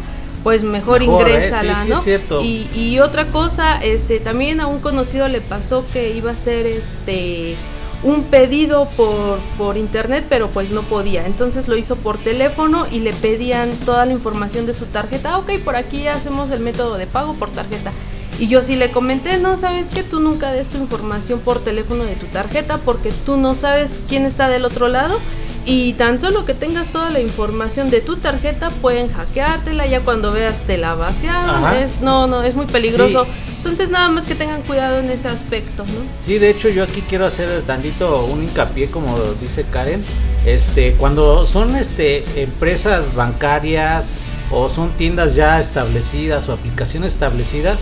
[0.48, 1.34] pues mejor, Mejor, ¿eh?
[1.34, 1.98] ingrésala, Sí, sí, ¿no?
[1.98, 2.42] es cierto.
[2.42, 6.64] Y, y otra cosa, este, también a un conocido le pasó que iba a hacer
[6.64, 7.54] este
[8.02, 11.26] un pedido por, por internet, pero pues no podía.
[11.26, 15.34] Entonces lo hizo por teléfono y le pedían toda la información de su tarjeta.
[15.34, 17.92] Ah, ok, por aquí hacemos el método de pago por tarjeta.
[18.38, 22.04] Y yo sí le comenté, no, sabes que tú nunca des tu información por teléfono
[22.04, 25.18] de tu tarjeta porque tú no sabes quién está del otro lado
[25.68, 30.32] y tan solo que tengas toda la información de tu tarjeta pueden hackeártela, ya cuando
[30.32, 33.26] veas te la vaciaron, es, no, no, es muy peligroso.
[33.26, 33.30] Sí.
[33.58, 35.92] Entonces nada más que tengan cuidado en ese aspecto, ¿no?
[36.20, 40.02] Sí, de hecho yo aquí quiero hacer tantito un hincapié como dice Karen,
[40.46, 44.12] este cuando son este empresas bancarias
[44.50, 47.80] o son tiendas ya establecidas o aplicaciones establecidas,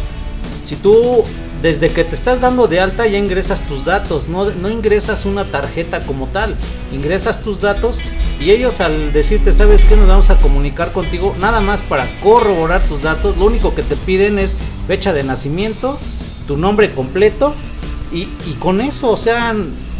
[0.65, 1.25] si tú
[1.63, 5.45] desde que te estás dando de alta ya ingresas tus datos, no, no ingresas una
[5.47, 6.55] tarjeta como tal,
[6.93, 8.01] ingresas tus datos
[8.41, 12.83] y ellos al decirte, sabes que nos vamos a comunicar contigo, nada más para corroborar
[12.83, 14.55] tus datos, lo único que te piden es
[14.87, 15.99] fecha de nacimiento,
[16.47, 17.55] tu nombre completo
[18.13, 19.55] y, y con eso, o sea,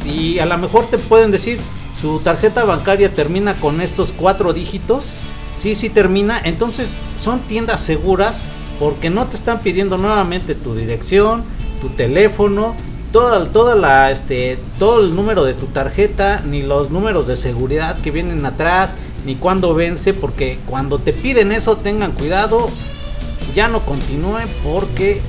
[0.05, 1.59] y a lo mejor te pueden decir,
[2.01, 5.15] su tarjeta bancaria termina con estos cuatro dígitos,
[5.57, 8.43] sí, sí termina, entonces son tiendas seguras
[8.79, 11.45] porque no te están pidiendo nuevamente tu dirección,
[11.81, 12.75] tu teléfono,
[13.13, 17.99] toda, toda la, este, todo el número de tu tarjeta, ni los números de seguridad
[18.01, 18.95] que vienen atrás,
[19.25, 22.69] ni cuándo vence, porque cuando te piden eso tengan cuidado,
[23.55, 25.21] ya no continúen porque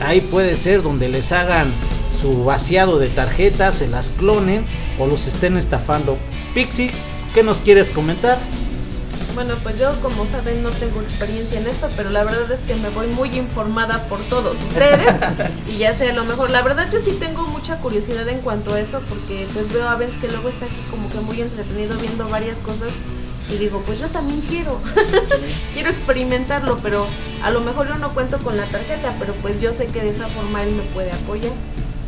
[0.00, 1.72] ahí puede ser donde les hagan
[2.18, 4.64] su vaciado de tarjetas, se las clonen
[4.98, 6.16] o los estén estafando.
[6.54, 6.90] Pixie,
[7.34, 8.38] ¿qué nos quieres comentar?
[9.34, 12.74] Bueno, pues yo como saben no tengo experiencia en esto, pero la verdad es que
[12.74, 15.00] me voy muy informada por todos ustedes
[15.68, 16.50] y ya sé a lo mejor.
[16.50, 19.96] La verdad yo sí tengo mucha curiosidad en cuanto a eso porque pues veo a
[19.96, 22.90] veces que luego está aquí como que muy entretenido viendo varias cosas
[23.50, 24.78] y digo, pues yo también quiero,
[25.74, 27.06] quiero experimentarlo, pero
[27.42, 30.10] a lo mejor yo no cuento con la tarjeta, pero pues yo sé que de
[30.10, 31.52] esa forma él me puede apoyar.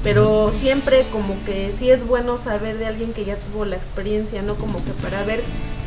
[0.03, 4.43] pero siempre como que sí es bueno saber de alguien que ya tuvo la experiencia,
[4.43, 4.55] ¿no?
[4.55, 5.41] Como que para ver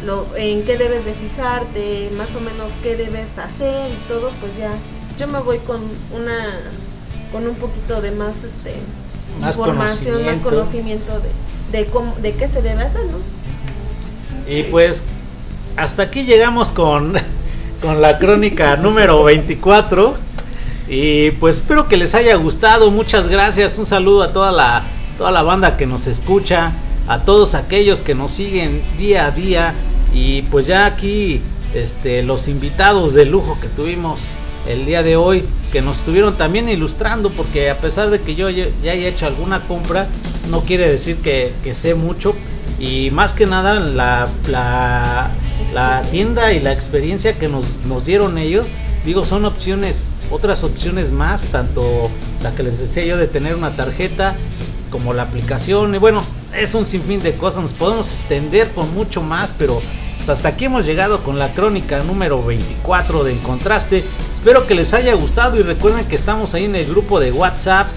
[0.06, 4.58] lo, en qué debes de fijarte, más o menos qué debes hacer y todo, pues
[4.58, 4.72] ya
[5.20, 5.82] yo me voy con
[6.16, 6.60] una
[7.32, 8.76] con un poquito de más este
[9.42, 10.50] Más información, más conocimiento.
[10.50, 11.20] conocimiento
[11.72, 13.18] de, de cómo, de qué se debe hacer, ¿no?
[14.52, 15.04] Y pues
[15.76, 17.14] hasta aquí llegamos con,
[17.82, 20.16] con la crónica número 24.
[20.90, 22.92] Y pues espero que les haya gustado.
[22.92, 23.78] Muchas gracias.
[23.78, 24.84] Un saludo a toda la,
[25.18, 26.72] toda la banda que nos escucha.
[27.08, 29.74] A todos aquellos que nos siguen día a día.
[30.14, 31.42] Y pues ya aquí
[31.74, 34.28] este, los invitados de lujo que tuvimos
[34.68, 35.44] el día de hoy.
[35.72, 37.30] Que nos estuvieron también ilustrando.
[37.30, 40.08] Porque a pesar de que yo ya ya haya hecho alguna compra.
[40.50, 42.34] No quiere decir que, que sé mucho.
[42.80, 45.32] Y más que nada la, la,
[45.74, 48.68] la tienda y la experiencia que nos, nos dieron ellos,
[49.06, 52.10] digo, son opciones, otras opciones más, tanto
[52.44, 54.36] la que les decía yo de tener una tarjeta
[54.90, 55.96] como la aplicación.
[55.96, 56.24] Y bueno,
[56.56, 59.82] es un sinfín de cosas, nos podemos extender con mucho más, pero
[60.18, 64.04] pues hasta aquí hemos llegado con la crónica número 24 de Encontraste.
[64.32, 67.88] Espero que les haya gustado y recuerden que estamos ahí en el grupo de WhatsApp.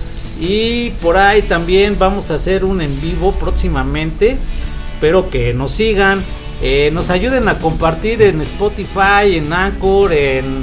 [0.40, 4.38] Y por ahí también vamos a hacer un en vivo próximamente.
[4.86, 6.22] Espero que nos sigan.
[6.62, 10.60] eh, nos ayuden a compartir en Spotify, en Anchor, en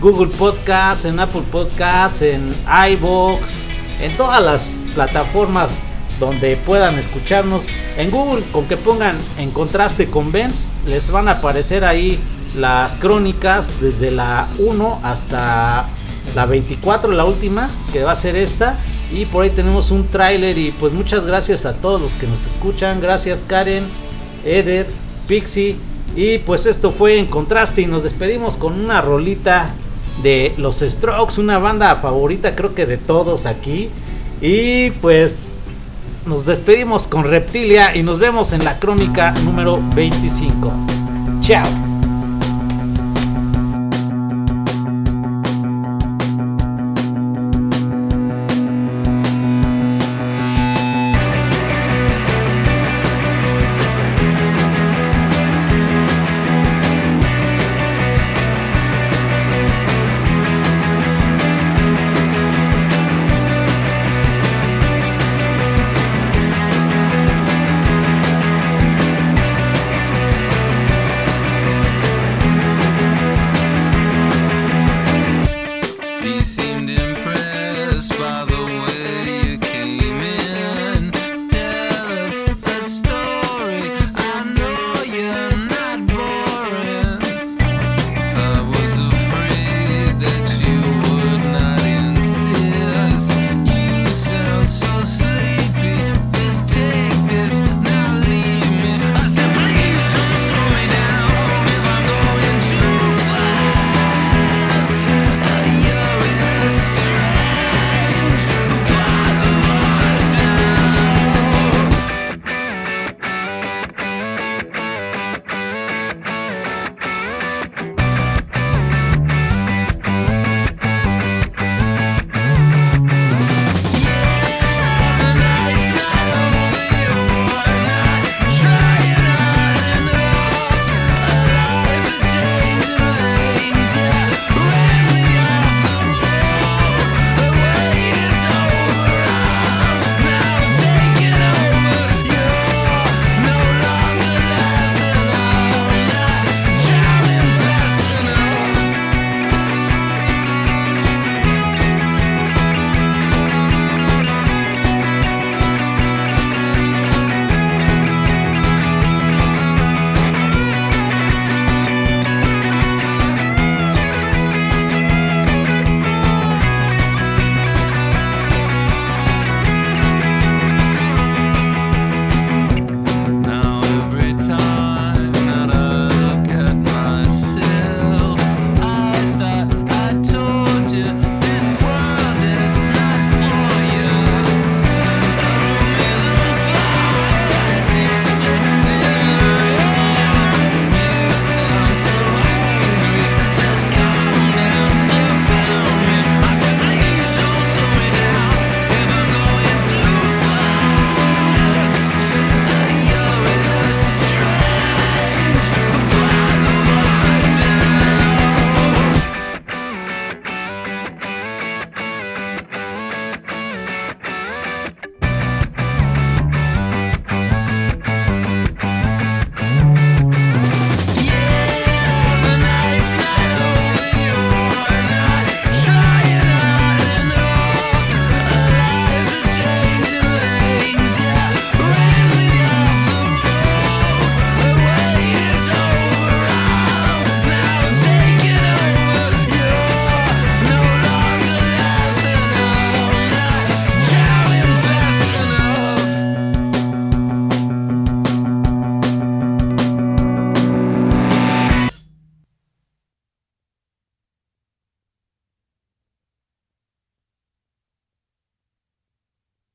[0.00, 2.54] Google Podcasts, en Apple Podcasts, en
[2.90, 3.66] iBox,
[4.02, 5.70] en todas las plataformas
[6.20, 7.64] donde puedan escucharnos.
[7.96, 12.18] En Google, con que pongan en contraste con Benz, les van a aparecer ahí
[12.56, 15.86] las crónicas desde la 1 hasta
[16.34, 18.76] la 24, la última, que va a ser esta.
[19.12, 22.44] Y por ahí tenemos un tráiler y pues muchas gracias a todos los que nos
[22.46, 23.00] escuchan.
[23.00, 23.84] Gracias Karen,
[24.44, 24.86] Eder,
[25.28, 25.76] Pixie.
[26.14, 29.70] Y pues esto fue en contraste y nos despedimos con una rolita
[30.22, 33.90] de los Strokes, una banda favorita creo que de todos aquí.
[34.40, 35.52] Y pues
[36.26, 40.72] nos despedimos con Reptilia y nos vemos en la crónica número 25.
[41.40, 41.91] Chao.